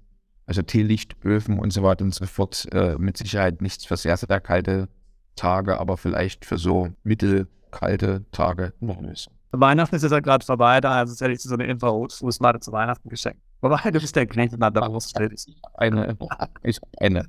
also 0.50 0.64
Teelichtöfen 0.64 1.60
und 1.60 1.72
so 1.72 1.84
weiter 1.84 2.04
und 2.04 2.14
so 2.14 2.26
fort. 2.26 2.68
Äh, 2.72 2.96
mit 2.98 3.18
Sicherheit 3.18 3.62
nichts 3.62 3.86
für 3.86 3.96
sehr, 3.96 4.18
sehr 4.18 4.40
kalte 4.42 4.90
Tage, 5.36 5.80
aber 5.80 5.96
vielleicht 5.96 6.44
für 6.44 6.58
so 6.58 6.90
mittelkalte 7.04 8.26
Tage 8.32 8.74
noch 8.80 9.00
Lösung. 9.00 9.34
Weihnachten 9.52 9.96
ist 9.96 10.04
ja 10.04 10.20
gerade 10.20 10.44
vorbei, 10.44 10.82
da 10.82 10.92
also 10.92 11.24
hätte 11.24 11.34
ich 11.34 11.42
so 11.42 11.54
eine 11.54 11.66
Infrarot-Fußmatte 11.66 12.60
zu 12.60 12.72
Weihnachten 12.72 13.10
geschenkt. 13.10 13.40
Wobei, 13.62 13.92
du 13.92 14.00
bist 14.00 14.16
der 14.16 14.26
Knecht 14.26 14.54
an 14.54 14.74
der 14.74 14.84
Eine, 15.76 16.18
ich 16.64 16.80
eine. 17.00 17.26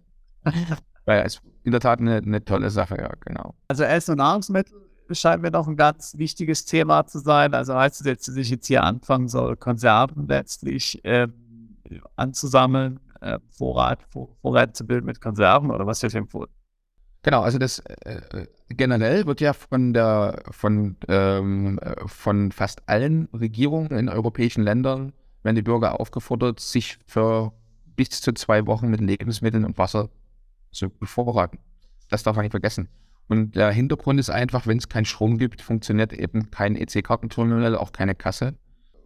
ja, 1.06 1.20
ist 1.20 1.42
in 1.64 1.72
der 1.72 1.80
Tat 1.80 2.00
eine, 2.00 2.16
eine 2.16 2.44
tolle 2.44 2.70
Sache, 2.70 2.96
ja, 2.96 3.10
genau. 3.20 3.54
Also 3.68 3.84
Essen 3.84 4.12
und 4.12 4.18
Nahrungsmittel 4.18 4.78
scheint 5.12 5.42
mir 5.42 5.50
noch 5.50 5.68
ein 5.68 5.76
ganz 5.76 6.16
wichtiges 6.16 6.64
Thema 6.64 7.06
zu 7.06 7.18
sein. 7.18 7.52
Also 7.52 7.74
heißt 7.74 8.00
es 8.00 8.06
jetzt, 8.06 8.28
dass 8.28 8.36
ich 8.36 8.48
jetzt 8.48 8.66
hier 8.66 8.82
anfangen 8.84 9.28
soll, 9.28 9.56
Konserven 9.56 10.26
letztlich 10.28 11.04
äh, 11.04 11.28
anzusammeln, 12.16 13.00
äh, 13.20 13.38
Vorrat, 13.50 14.02
Vor 14.08 14.36
Vorrat 14.40 14.76
zu 14.76 14.86
bilden 14.86 15.06
mit 15.06 15.20
Konserven 15.20 15.70
oder 15.70 15.86
was 15.86 16.02
wird 16.02 16.14
empfohlen? 16.14 16.50
Genau, 17.22 17.42
also 17.42 17.58
das 17.58 17.80
äh, 17.80 18.46
generell 18.68 19.26
wird 19.26 19.40
ja 19.40 19.52
von 19.52 19.92
der 19.92 20.42
von, 20.50 20.96
ähm, 21.08 21.78
von 22.06 22.50
fast 22.50 22.88
allen 22.88 23.28
Regierungen 23.34 23.90
in 23.90 24.08
europäischen 24.08 24.62
Ländern 24.62 25.12
werden 25.42 25.56
die 25.56 25.62
Bürger 25.62 26.00
aufgefordert, 26.00 26.60
sich 26.60 26.98
für 27.06 27.52
bis 27.96 28.22
zu 28.22 28.32
zwei 28.32 28.66
Wochen 28.66 28.88
mit 28.88 29.00
Lebensmitteln 29.00 29.64
und 29.64 29.76
Wasser 29.76 30.08
zu 30.72 30.88
bevorraten. 30.88 31.58
Das 32.08 32.22
darf 32.22 32.36
man 32.36 32.44
nicht 32.44 32.52
vergessen. 32.52 32.88
Und 33.28 33.54
der 33.54 33.70
Hintergrund 33.70 34.18
ist 34.18 34.30
einfach, 34.30 34.66
wenn 34.66 34.78
es 34.78 34.88
keinen 34.88 35.04
Strom 35.04 35.38
gibt, 35.38 35.62
funktioniert 35.62 36.12
eben 36.12 36.50
kein 36.50 36.74
EC-Kartenterminal, 36.74 37.76
auch 37.76 37.92
keine 37.92 38.14
Kasse 38.14 38.54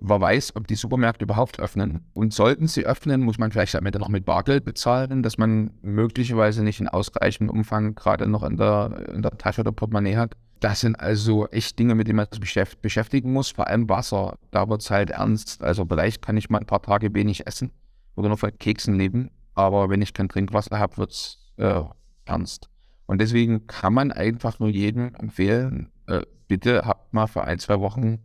wer 0.08 0.20
weiß, 0.20 0.56
ob 0.56 0.66
die 0.66 0.74
Supermärkte 0.74 1.24
überhaupt 1.24 1.58
öffnen. 1.60 2.04
Und 2.12 2.34
sollten 2.34 2.66
sie 2.66 2.84
öffnen, 2.84 3.22
muss 3.22 3.38
man 3.38 3.50
vielleicht 3.50 3.74
am 3.76 3.84
noch 3.84 4.08
mit 4.08 4.24
Bargeld 4.24 4.64
bezahlen, 4.64 5.22
dass 5.22 5.38
man 5.38 5.70
möglicherweise 5.82 6.62
nicht 6.62 6.80
in 6.80 6.88
ausreichendem 6.88 7.56
Umfang 7.56 7.94
gerade 7.94 8.26
noch 8.26 8.42
in 8.42 8.56
der, 8.56 9.08
in 9.14 9.22
der 9.22 9.36
Tasche 9.38 9.62
oder 9.62 9.72
Portemonnaie 9.72 10.16
hat. 10.16 10.36
Das 10.60 10.80
sind 10.80 10.98
also 10.98 11.48
echt 11.48 11.78
Dinge, 11.78 11.94
mit 11.94 12.08
denen 12.08 12.16
man 12.16 12.26
sich 12.30 12.40
beschäftigen 12.80 13.32
muss, 13.32 13.50
vor 13.50 13.66
allem 13.66 13.88
Wasser. 13.88 14.36
Da 14.50 14.68
wird 14.68 14.82
es 14.82 14.90
halt 14.90 15.10
ernst. 15.10 15.62
Also 15.62 15.84
vielleicht 15.86 16.22
kann 16.22 16.36
ich 16.36 16.50
mal 16.50 16.58
ein 16.58 16.66
paar 16.66 16.82
Tage 16.82 17.14
wenig 17.14 17.46
essen 17.46 17.70
oder 18.14 18.28
nur 18.28 18.38
von 18.38 18.56
Keksen 18.56 18.94
leben, 18.94 19.30
aber 19.54 19.90
wenn 19.90 20.02
ich 20.02 20.14
kein 20.14 20.28
Trinkwasser 20.28 20.78
habe, 20.78 20.96
wird 20.98 21.10
es 21.10 21.38
äh, 21.56 21.82
ernst. 22.24 22.68
Und 23.06 23.20
deswegen 23.20 23.66
kann 23.66 23.92
man 23.92 24.12
einfach 24.12 24.58
nur 24.58 24.70
jedem 24.70 25.14
empfehlen, 25.14 25.90
äh, 26.06 26.22
bitte 26.48 26.82
habt 26.84 27.12
mal 27.12 27.26
für 27.26 27.44
ein, 27.44 27.58
zwei 27.58 27.80
Wochen 27.80 28.20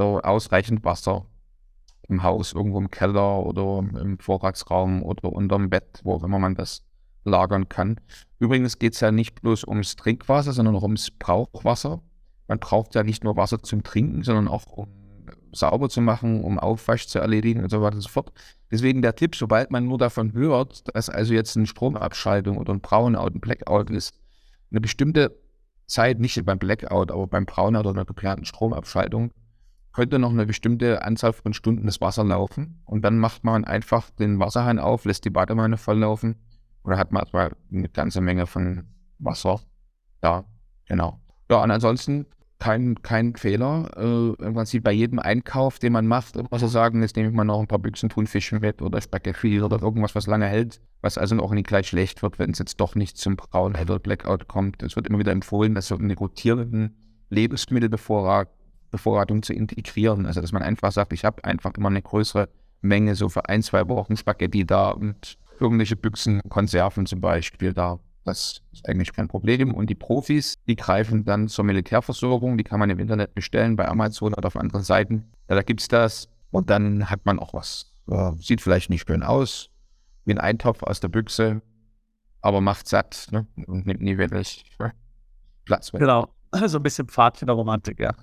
ausreichend 0.00 0.84
Wasser 0.84 1.26
im 2.08 2.22
Haus, 2.22 2.52
irgendwo 2.52 2.78
im 2.78 2.90
Keller 2.90 3.44
oder 3.44 3.78
im 3.78 4.18
Vorratsraum 4.18 5.02
oder 5.02 5.32
unterm 5.32 5.70
Bett, 5.70 6.00
wo 6.04 6.14
auch 6.14 6.24
immer 6.24 6.38
man 6.38 6.54
das 6.54 6.84
lagern 7.24 7.68
kann. 7.68 8.00
Übrigens 8.38 8.78
geht 8.78 8.94
es 8.94 9.00
ja 9.00 9.10
nicht 9.10 9.40
bloß 9.40 9.64
ums 9.64 9.96
Trinkwasser, 9.96 10.52
sondern 10.52 10.76
auch 10.76 10.82
ums 10.82 11.10
Brauchwasser. 11.10 12.02
Man 12.48 12.58
braucht 12.58 12.94
ja 12.94 13.02
nicht 13.02 13.24
nur 13.24 13.36
Wasser 13.36 13.62
zum 13.62 13.82
Trinken, 13.82 14.22
sondern 14.22 14.48
auch 14.48 14.66
um 14.66 14.88
sauber 15.52 15.88
zu 15.88 16.00
machen, 16.00 16.42
um 16.42 16.58
Aufwasch 16.58 17.06
zu 17.06 17.18
erledigen 17.18 17.62
und 17.62 17.70
so 17.70 17.80
weiter 17.80 17.96
und 17.96 18.02
so 18.02 18.08
fort. 18.08 18.32
Deswegen 18.70 19.02
der 19.02 19.14
Tipp, 19.14 19.36
sobald 19.36 19.70
man 19.70 19.86
nur 19.86 19.98
davon 19.98 20.32
hört, 20.32 20.94
dass 20.94 21.08
also 21.08 21.32
jetzt 21.32 21.56
eine 21.56 21.66
Stromabschaltung 21.66 22.58
oder 22.58 22.72
ein 22.74 22.80
Brownout, 22.80 23.34
ein 23.34 23.40
Blackout 23.40 23.90
ist, 23.90 24.14
eine 24.70 24.80
bestimmte 24.80 25.38
Zeit, 25.86 26.18
nicht 26.18 26.44
beim 26.44 26.58
Blackout, 26.58 27.10
aber 27.10 27.26
beim 27.26 27.46
Brownout 27.46 27.80
oder 27.80 27.90
einer 27.90 28.04
geplanten 28.04 28.44
Stromabschaltung, 28.44 29.30
könnte 29.94 30.18
noch 30.18 30.30
eine 30.30 30.44
bestimmte 30.44 31.02
Anzahl 31.02 31.32
von 31.32 31.54
Stunden 31.54 31.86
das 31.86 32.00
Wasser 32.00 32.24
laufen 32.24 32.82
und 32.84 33.02
dann 33.02 33.18
macht 33.18 33.44
man 33.44 33.64
einfach 33.64 34.10
den 34.10 34.38
Wasserhahn 34.38 34.78
auf, 34.78 35.04
lässt 35.04 35.24
die 35.24 35.30
Badewanne 35.30 35.76
volllaufen 35.76 36.36
oder 36.82 36.98
hat 36.98 37.12
man 37.12 37.24
eine 37.72 37.88
ganze 37.88 38.20
Menge 38.20 38.46
von 38.46 38.84
Wasser 39.18 39.60
da. 40.20 40.44
Genau. 40.86 41.20
Ja, 41.50 41.62
und 41.62 41.70
ansonsten 41.70 42.26
kein, 42.58 43.02
kein 43.02 43.36
Fehler. 43.36 43.90
Äh, 43.96 44.44
Im 44.44 44.54
Prinzip 44.54 44.84
bei 44.84 44.92
jedem 44.92 45.18
Einkauf, 45.18 45.78
den 45.78 45.92
man 45.92 46.06
macht, 46.06 46.36
muss 46.50 46.62
ich 46.62 46.70
sagen, 46.70 47.02
jetzt 47.02 47.16
nehme 47.16 47.28
ich 47.28 47.34
mal 47.34 47.44
noch 47.44 47.60
ein 47.60 47.66
paar 47.66 47.78
Büchsen 47.78 48.08
Thunfischen 48.08 48.60
mit 48.60 48.82
oder 48.82 49.00
Spaghetti 49.00 49.60
oder 49.60 49.82
irgendwas, 49.82 50.14
was 50.14 50.26
lange 50.26 50.46
hält, 50.46 50.80
was 51.02 51.18
also 51.18 51.38
auch 51.40 51.52
nicht 51.52 51.66
gleich 51.66 51.88
schlecht 51.88 52.22
wird, 52.22 52.38
wenn 52.38 52.50
es 52.50 52.58
jetzt 52.58 52.80
doch 52.80 52.94
nicht 52.94 53.16
zum 53.16 53.36
Braun 53.36 53.76
oder 53.76 53.98
Blackout 53.98 54.48
kommt. 54.48 54.82
Es 54.82 54.96
wird 54.96 55.06
immer 55.06 55.18
wieder 55.18 55.32
empfohlen, 55.32 55.74
dass 55.74 55.88
so 55.88 55.96
eine 55.96 56.16
rotierenden 56.16 56.96
Lebensmittelbevorrat 57.30 58.48
Bevorratung 58.94 59.42
zu 59.42 59.52
integrieren. 59.52 60.26
Also 60.26 60.40
dass 60.40 60.52
man 60.52 60.62
einfach 60.62 60.92
sagt, 60.92 61.12
ich 61.12 61.24
habe 61.24 61.44
einfach 61.44 61.72
immer 61.74 61.88
eine 61.88 62.02
größere 62.02 62.48
Menge 62.80 63.14
so 63.14 63.28
für 63.28 63.48
ein, 63.48 63.62
zwei 63.62 63.88
Wochen 63.88 64.16
Spaghetti 64.16 64.64
da 64.64 64.90
und 64.90 65.38
irgendwelche 65.58 65.96
Büchsen, 65.96 66.40
Konserven 66.48 67.06
zum 67.06 67.20
Beispiel 67.20 67.72
da. 67.72 67.98
Das 68.24 68.62
ist 68.72 68.88
eigentlich 68.88 69.12
kein 69.12 69.28
Problem. 69.28 69.74
Und 69.74 69.90
die 69.90 69.94
Profis, 69.94 70.56
die 70.66 70.76
greifen 70.76 71.24
dann 71.24 71.48
zur 71.48 71.64
Militärversorgung. 71.64 72.56
Die 72.56 72.64
kann 72.64 72.80
man 72.80 72.88
im 72.88 72.98
Internet 72.98 73.34
bestellen, 73.34 73.76
bei 73.76 73.86
Amazon 73.86 74.32
oder 74.32 74.46
auf 74.46 74.56
anderen 74.56 74.82
Seiten. 74.82 75.30
Ja, 75.48 75.56
da 75.56 75.62
gibt 75.62 75.82
es 75.82 75.88
das. 75.88 76.28
Und 76.50 76.70
dann 76.70 77.10
hat 77.10 77.26
man 77.26 77.38
auch 77.38 77.52
was. 77.52 77.92
Ja, 78.06 78.34
sieht 78.38 78.60
vielleicht 78.60 78.90
nicht 78.90 79.06
schön 79.06 79.22
aus, 79.22 79.70
wie 80.24 80.32
ein 80.32 80.38
Eintopf 80.38 80.82
aus 80.82 81.00
der 81.00 81.08
Büchse, 81.08 81.62
aber 82.40 82.60
macht 82.60 82.88
satt 82.88 83.28
ne? 83.30 83.46
und 83.66 83.86
nimmt 83.86 84.00
nie 84.00 84.18
wirklich 84.18 84.64
Platz 85.64 85.92
weg. 85.92 86.00
Genau, 86.00 86.28
so 86.66 86.78
ein 86.78 86.82
bisschen 86.82 87.08
Pfadfinderromantik, 87.08 87.98
ja. 88.00 88.14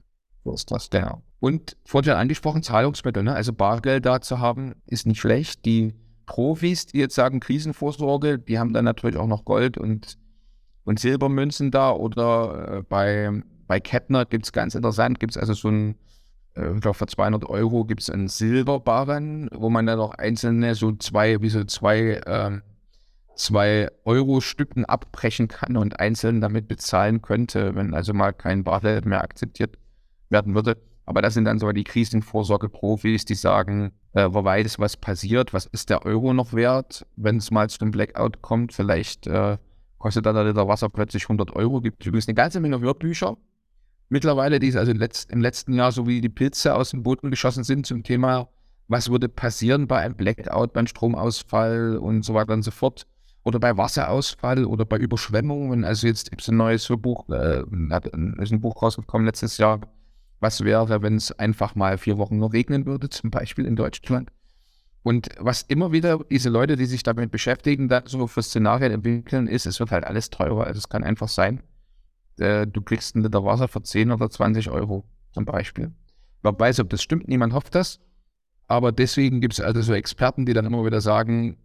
So 0.43 0.55
das, 0.67 0.89
genau. 0.89 1.21
Und 1.39 1.77
vorhin 1.85 2.13
angesprochen, 2.13 2.63
Zahlungsmittel, 2.63 3.23
ne? 3.23 3.33
also 3.33 3.53
Bargeld 3.53 4.05
da 4.05 4.21
zu 4.21 4.39
haben, 4.39 4.75
ist 4.85 5.05
nicht 5.05 5.19
schlecht. 5.19 5.65
Die 5.65 5.93
Profis, 6.25 6.87
die 6.87 6.99
jetzt 6.99 7.15
sagen 7.15 7.39
Krisenvorsorge, 7.39 8.39
die 8.39 8.59
haben 8.59 8.73
dann 8.73 8.85
natürlich 8.85 9.17
auch 9.17 9.27
noch 9.27 9.45
Gold 9.45 9.77
und, 9.77 10.17
und 10.83 10.99
Silbermünzen 10.99 11.71
da 11.71 11.91
oder 11.91 12.77
äh, 12.77 12.83
bei, 12.83 13.41
bei 13.67 13.79
Kettner 13.79 14.25
gibt 14.25 14.45
es 14.45 14.51
ganz 14.51 14.75
interessant, 14.75 15.19
gibt 15.19 15.35
es 15.35 15.37
also 15.37 15.53
so 15.53 15.69
ein, 15.69 15.95
äh, 16.55 16.73
ich 16.73 16.81
glaube 16.81 16.97
für 16.97 17.07
200 17.07 17.45
Euro 17.45 17.85
gibt 17.85 18.01
es 18.01 18.09
einen 18.09 18.27
Silberbarren, 18.27 19.49
wo 19.53 19.69
man 19.69 19.85
dann 19.85 19.97
noch 19.97 20.13
einzelne 20.13 20.73
so 20.75 20.91
zwei, 20.93 21.41
wie 21.41 21.49
so 21.49 21.63
zwei, 21.65 22.21
ähm, 22.25 22.61
zwei 23.35 23.89
Euro-Stücken 24.05 24.85
abbrechen 24.85 25.47
kann 25.47 25.75
und 25.75 25.99
einzeln 25.99 26.41
damit 26.41 26.67
bezahlen 26.67 27.21
könnte, 27.21 27.75
wenn 27.75 27.93
also 27.93 28.13
mal 28.13 28.31
kein 28.31 28.63
Bargeld 28.63 29.05
mehr 29.05 29.21
akzeptiert 29.21 29.77
werden 30.31 30.55
würde. 30.55 30.77
Aber 31.05 31.21
das 31.21 31.33
sind 31.33 31.45
dann 31.45 31.59
so 31.59 31.71
die 31.71 31.83
Krisenvorsorge-Profis, 31.83 33.25
die 33.25 33.35
sagen, 33.35 33.91
äh, 34.13 34.29
wer 34.31 34.43
weiß, 34.43 34.79
was 34.79 34.97
passiert, 34.97 35.53
was 35.53 35.65
ist 35.65 35.89
der 35.89 36.05
Euro 36.05 36.33
noch 36.33 36.53
wert, 36.53 37.05
wenn 37.15 37.37
es 37.37 37.51
mal 37.51 37.69
zu 37.69 37.81
einem 37.81 37.91
Blackout 37.91 38.41
kommt. 38.41 38.73
Vielleicht 38.73 39.27
äh, 39.27 39.57
kostet 39.97 40.25
dann 40.25 40.35
der 40.35 40.45
Liter 40.45 40.67
Wasser 40.67 40.89
plötzlich 40.89 41.23
100 41.23 41.55
Euro. 41.55 41.81
Gibt 41.81 42.05
übrigens 42.05 42.27
eine 42.27 42.35
ganze 42.35 42.59
Menge 42.59 42.79
Hörbücher 42.79 43.37
mittlerweile, 44.09 44.59
die 44.59 44.75
also 44.75 44.91
im 44.91 45.41
letzten 45.41 45.73
Jahr 45.73 45.91
so 45.91 46.05
wie 46.05 46.21
die 46.21 46.29
Pilze 46.29 46.75
aus 46.75 46.91
dem 46.91 47.01
Boden 47.01 47.31
geschossen 47.31 47.63
sind 47.63 47.85
zum 47.85 48.03
Thema, 48.03 48.49
was 48.87 49.09
würde 49.09 49.29
passieren 49.29 49.87
bei 49.87 49.99
einem 49.99 50.15
Blackout, 50.15 50.73
beim 50.73 50.85
Stromausfall 50.85 51.97
und 51.97 52.23
so 52.23 52.33
weiter 52.33 52.53
und 52.53 52.63
so 52.63 52.71
fort. 52.71 53.07
Oder 53.43 53.59
bei 53.59 53.75
Wasserausfall 53.75 54.65
oder 54.65 54.85
bei 54.85 54.97
Überschwemmungen. 54.97 55.83
Also 55.83 56.05
jetzt 56.05 56.29
gibt 56.29 56.43
es 56.43 56.49
ein 56.49 56.57
neues 56.57 56.87
Buch, 56.87 57.27
äh, 57.29 57.61
ist 57.61 58.51
ein 58.51 58.61
Buch 58.61 58.83
rausgekommen 58.83 59.25
letztes 59.25 59.57
Jahr. 59.57 59.79
Was 60.41 60.63
wäre, 60.65 61.01
wenn 61.01 61.15
es 61.15 61.31
einfach 61.31 61.75
mal 61.75 61.97
vier 61.97 62.17
Wochen 62.17 62.37
nur 62.37 62.51
regnen 62.51 62.85
würde, 62.85 63.09
zum 63.09 63.31
Beispiel 63.31 63.65
in 63.65 63.77
Deutschland? 63.77 64.29
Und 65.03 65.29
was 65.39 65.63
immer 65.63 65.91
wieder 65.91 66.19
diese 66.29 66.49
Leute, 66.49 66.75
die 66.75 66.85
sich 66.85 67.03
damit 67.03 67.31
beschäftigen, 67.31 67.87
da 67.87 68.03
so 68.05 68.27
für 68.27 68.43
Szenarien 68.43 68.91
entwickeln, 68.91 69.47
ist, 69.47 69.65
es 69.65 69.79
wird 69.79 69.91
halt 69.91 70.03
alles 70.03 70.29
teurer. 70.29 70.65
Also 70.65 70.77
es 70.77 70.89
kann 70.89 71.03
einfach 71.03 71.29
sein, 71.29 71.63
äh, 72.37 72.67
du 72.67 72.81
kriegst 72.81 73.15
einen 73.15 73.23
Liter 73.23 73.43
Wasser 73.43 73.67
für 73.67 73.81
10 73.81 74.11
oder 74.11 74.29
20 74.29 74.69
Euro 74.69 75.05
zum 75.31 75.45
Beispiel. 75.45 75.91
Man 76.43 76.59
weiß, 76.59 76.79
ob 76.81 76.89
das 76.89 77.01
stimmt, 77.01 77.27
niemand 77.27 77.53
hofft 77.53 77.73
das. 77.73 77.99
Aber 78.67 78.91
deswegen 78.91 79.41
gibt 79.41 79.53
es 79.53 79.59
also 79.59 79.81
so 79.81 79.93
Experten, 79.93 80.45
die 80.45 80.53
dann 80.53 80.65
immer 80.65 80.85
wieder 80.85 81.01
sagen, 81.01 81.57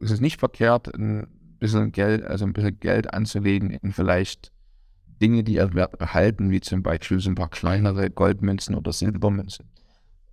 es 0.00 0.10
ist 0.10 0.20
nicht 0.20 0.40
verkehrt, 0.40 0.92
ein 0.94 1.26
bisschen 1.58 1.92
Geld, 1.92 2.24
also 2.24 2.44
ein 2.44 2.52
bisschen 2.52 2.80
Geld 2.80 3.12
anzulegen 3.12 3.70
in 3.70 3.92
vielleicht 3.92 4.52
Dinge, 5.20 5.44
die 5.44 5.54
ihr 5.54 5.74
Wert 5.74 5.98
behalten, 5.98 6.50
wie 6.50 6.60
zum 6.60 6.82
Beispiel 6.82 7.20
so 7.20 7.30
ein 7.30 7.34
paar 7.34 7.50
kleinere 7.50 8.10
Goldmünzen 8.10 8.74
oder 8.74 8.92
Silbermünzen. 8.92 9.66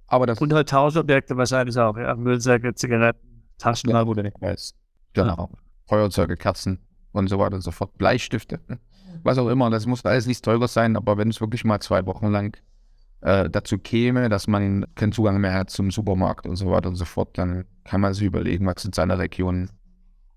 Aber 0.07 0.25
das 0.25 0.39
und 0.39 0.53
halt 0.53 0.69
Tauschobjekte 0.69 1.35
wahrscheinlich 1.35 1.77
auch, 1.77 1.97
ja. 1.97 2.15
Müllsäcke, 2.15 2.73
Zigaretten, 2.73 3.43
Taschenlampe 3.57 4.11
oder 4.11 4.23
nicht 4.23 4.39
weiß. 4.39 4.73
Genau. 5.13 5.49
Feuerzeuge, 5.87 6.37
Kerzen 6.37 6.79
und 7.11 7.27
so 7.27 7.39
weiter 7.39 7.55
und 7.55 7.61
so 7.61 7.71
fort. 7.71 7.97
Bleistifte 7.97 8.59
was 9.23 9.37
auch 9.37 9.49
immer. 9.49 9.69
Das 9.69 9.85
muss 9.85 10.05
alles 10.05 10.27
nicht 10.27 10.43
teurer 10.43 10.67
sein, 10.67 10.95
aber 10.95 11.17
wenn 11.17 11.29
es 11.29 11.41
wirklich 11.41 11.63
mal 11.63 11.79
zwei 11.79 12.05
Wochen 12.05 12.27
lang 12.27 12.57
äh, 13.21 13.49
dazu 13.49 13.77
käme, 13.77 14.29
dass 14.29 14.47
man 14.47 14.85
keinen 14.95 15.11
Zugang 15.11 15.39
mehr 15.39 15.53
hat 15.53 15.69
zum 15.69 15.91
Supermarkt 15.91 16.45
und 16.45 16.55
so 16.55 16.71
weiter 16.71 16.89
und 16.89 16.95
so 16.95 17.05
fort, 17.05 17.37
dann 17.37 17.65
kann 17.83 18.01
man 18.01 18.13
sich 18.13 18.23
überlegen, 18.23 18.65
was 18.65 18.85
in 18.85 18.93
seiner 18.93 19.17
Region 19.19 19.69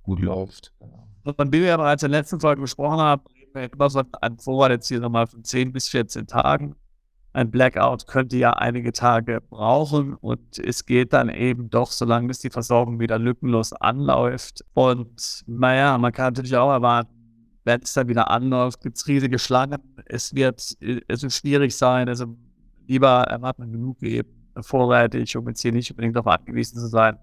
gut 0.02 0.20
läuft. 0.20 0.72
Von 1.24 1.50
dem 1.50 1.52
wir 1.52 1.68
ja 1.68 1.76
bereits 1.76 2.02
in 2.02 2.10
der 2.10 2.20
letzten 2.20 2.40
Folge 2.40 2.62
besprochen 2.62 2.98
haben, 2.98 3.22
immer 3.54 3.90
so 3.90 4.02
ein 4.20 4.38
Vorrat 4.38 4.70
jetzt 4.70 4.90
nochmal 4.90 5.26
von 5.26 5.44
10 5.44 5.72
bis 5.72 5.88
14 5.88 6.26
Tagen. 6.26 6.76
Ein 7.32 7.50
Blackout 7.50 8.06
könnte 8.08 8.36
ja 8.36 8.54
einige 8.54 8.92
Tage 8.92 9.40
brauchen 9.40 10.14
und 10.14 10.58
es 10.58 10.84
geht 10.84 11.12
dann 11.12 11.28
eben 11.28 11.70
doch, 11.70 11.92
solange 11.92 12.26
bis 12.26 12.40
die 12.40 12.50
Versorgung 12.50 12.98
wieder 12.98 13.18
lückenlos 13.20 13.72
anläuft. 13.72 14.64
Und 14.74 15.44
naja, 15.46 15.96
man 15.98 16.12
kann 16.12 16.26
natürlich 16.26 16.56
auch 16.56 16.72
erwarten, 16.72 17.20
wenn 17.64 17.82
es 17.82 17.92
dann 17.92 18.08
wieder 18.08 18.30
anläuft, 18.30 18.80
gibt 18.80 18.96
es 18.96 19.06
riesige 19.06 19.38
Schlangen. 19.38 19.80
Es 20.06 20.34
wird, 20.34 20.76
es 20.80 21.22
wird 21.22 21.32
schwierig 21.32 21.76
sein. 21.76 22.08
Also 22.08 22.36
lieber 22.88 23.22
erwarten 23.28 23.70
genug 23.70 24.00
geben, 24.00 24.50
vorrätig, 24.60 25.36
um 25.36 25.46
jetzt 25.46 25.60
hier 25.60 25.70
nicht 25.70 25.90
unbedingt 25.90 26.16
darauf 26.16 26.26
angewiesen 26.26 26.80
zu 26.80 26.88
sein, 26.88 27.16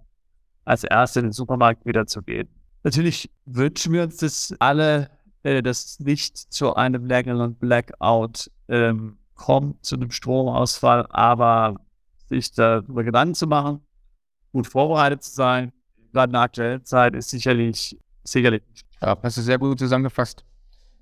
als 0.63 0.85
erst 0.85 1.17
in 1.17 1.23
den 1.23 1.31
Supermarkt 1.33 1.85
wieder 1.85 2.05
zu 2.05 2.21
gehen. 2.21 2.47
Natürlich 2.83 3.29
wünschen 3.45 3.91
wir 3.91 4.03
uns 4.03 4.17
das 4.17 4.55
alle, 4.59 5.09
äh, 5.47 5.63
dass 5.63 5.99
nicht 6.01 6.37
zu 6.37 6.75
einem 6.75 7.05
längeren 7.05 7.55
Blackout 7.55 8.51
ähm, 8.67 9.17
kommt, 9.33 9.85
zu 9.85 9.95
einem 9.95 10.11
Stromausfall, 10.11 11.07
aber 11.09 11.79
sich 12.27 12.51
darüber 12.51 13.05
Gedanken 13.05 13.33
zu 13.33 13.47
machen, 13.47 13.79
gut 14.51 14.67
vorbereitet 14.67 15.23
zu 15.23 15.31
sein, 15.31 15.71
gerade 16.11 16.31
in 16.31 16.33
der 16.33 16.41
aktuellen 16.41 16.83
Zeit 16.83 17.15
ist 17.15 17.29
sicherlich, 17.29 17.97
sicherlich 18.25 18.61
ja, 19.01 19.17
hast 19.23 19.37
du 19.37 19.41
sehr 19.41 19.57
gut 19.57 19.79
zusammengefasst. 19.79 20.43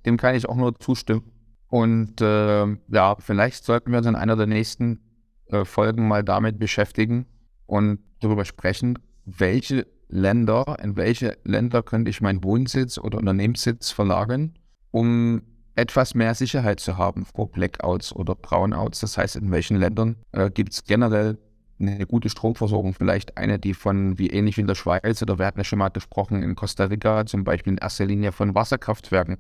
Dem 0.05 0.17
kann 0.17 0.35
ich 0.35 0.47
auch 0.47 0.55
nur 0.55 0.77
zustimmen. 0.79 1.31
Und 1.67 2.21
äh, 2.21 2.67
ja, 2.89 3.15
vielleicht 3.17 3.63
sollten 3.63 3.91
wir 3.91 3.97
uns 3.97 4.07
in 4.07 4.15
einer 4.15 4.35
der 4.35 4.45
nächsten 4.45 4.99
äh, 5.47 5.65
Folgen 5.65 6.07
mal 6.07 6.23
damit 6.23 6.59
beschäftigen 6.59 7.25
und 7.65 7.99
darüber 8.19 8.45
sprechen, 8.45 8.99
welche 9.25 9.87
Länder, 10.07 10.77
in 10.81 10.95
welche 10.95 11.37
Länder 11.43 11.83
könnte 11.83 12.09
ich 12.09 12.21
meinen 12.21 12.43
Wohnsitz 12.43 12.97
oder 12.97 13.17
Unternehmenssitz 13.17 13.91
verlagern, 13.91 14.53
um 14.91 15.41
etwas 15.75 16.15
mehr 16.15 16.33
Sicherheit 16.35 16.79
zu 16.79 16.97
haben 16.97 17.25
vor 17.25 17.51
Blackouts 17.51 18.15
oder 18.15 18.35
Brownouts. 18.35 19.01
Das 19.01 19.17
heißt, 19.17 19.35
in 19.35 19.51
welchen 19.51 19.77
Ländern 19.77 20.15
äh, 20.31 20.49
gibt 20.49 20.73
es 20.73 20.83
generell 20.83 21.37
eine 21.79 22.05
gute 22.05 22.29
Stromversorgung, 22.29 22.93
vielleicht 22.93 23.37
eine, 23.37 23.59
die 23.59 23.73
von, 23.73 24.17
wie 24.17 24.29
ähnlich 24.29 24.55
wie 24.55 24.61
in 24.61 24.67
der 24.67 24.75
Schweiz, 24.75 25.21
oder 25.21 25.37
wir 25.37 25.45
hatten 25.45 25.59
ja 25.59 25.65
schon 25.65 25.79
mal 25.79 25.89
gesprochen, 25.89 26.41
in 26.41 26.55
Costa 26.55 26.85
Rica 26.85 27.25
zum 27.25 27.43
Beispiel 27.43 27.73
in 27.73 27.77
erster 27.77 28.05
Linie 28.05 28.31
von 28.31 28.55
Wasserkraftwerken 28.55 29.37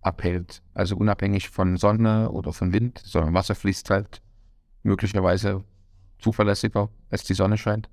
abhält. 0.00 0.62
Also 0.72 0.96
unabhängig 0.96 1.50
von 1.50 1.76
Sonne 1.76 2.30
oder 2.30 2.52
von 2.52 2.72
Wind, 2.72 3.02
sondern 3.04 3.34
Wasser 3.34 3.54
fließt 3.54 3.90
halt 3.90 4.22
möglicherweise 4.82 5.64
zuverlässiger, 6.18 6.88
als 7.10 7.24
die 7.24 7.34
Sonne 7.34 7.58
scheint. 7.58 7.90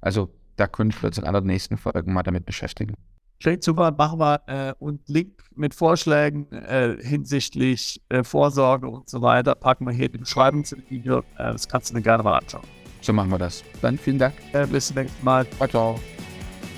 Also 0.00 0.30
da 0.56 0.66
können 0.66 0.92
wir 1.00 1.08
uns 1.08 1.18
in 1.18 1.24
einer 1.24 1.40
der 1.40 1.46
nächsten 1.46 1.76
Folgen 1.76 2.12
mal 2.12 2.22
damit 2.22 2.46
beschäftigen. 2.46 2.94
Klingt 3.40 3.64
super, 3.64 3.90
machen 3.90 4.18
wir 4.20 4.42
äh, 4.48 4.74
und 4.78 5.08
Link 5.08 5.42
mit 5.54 5.74
Vorschlägen 5.74 6.52
äh, 6.52 6.98
hinsichtlich 7.00 8.02
äh, 8.10 8.22
Vorsorge 8.22 8.86
und 8.86 9.08
so 9.08 9.22
weiter 9.22 9.54
packen 9.54 9.86
wir 9.86 9.92
hier 9.92 10.06
in 10.06 10.12
die 10.12 10.18
Beschreibung 10.18 10.64
zu 10.64 10.76
dem 10.76 10.84
Video. 10.90 11.20
Äh, 11.38 11.52
das 11.52 11.66
kannst 11.66 11.90
du 11.90 11.94
dir 11.94 12.02
gerne 12.02 12.22
mal 12.22 12.36
anschauen. 12.36 12.66
So 13.00 13.14
machen 13.14 13.30
wir 13.30 13.38
das. 13.38 13.64
Dann 13.80 13.96
vielen 13.96 14.18
Dank. 14.18 14.34
Äh, 14.52 14.66
bis 14.66 14.88
zum 14.88 14.96
nächsten 14.96 15.24
Mal. 15.24 15.46
Ciao, 15.56 15.68
ciao. 15.68 16.00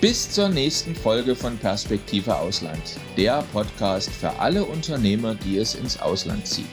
Bis 0.00 0.30
zur 0.30 0.48
nächsten 0.48 0.94
Folge 0.94 1.34
von 1.34 1.56
Perspektive 1.58 2.36
Ausland, 2.36 2.98
der 3.16 3.42
Podcast 3.52 4.10
für 4.10 4.30
alle 4.38 4.64
Unternehmer, 4.64 5.34
die 5.34 5.58
es 5.58 5.74
ins 5.74 6.00
Ausland 6.00 6.46
zieht. 6.46 6.66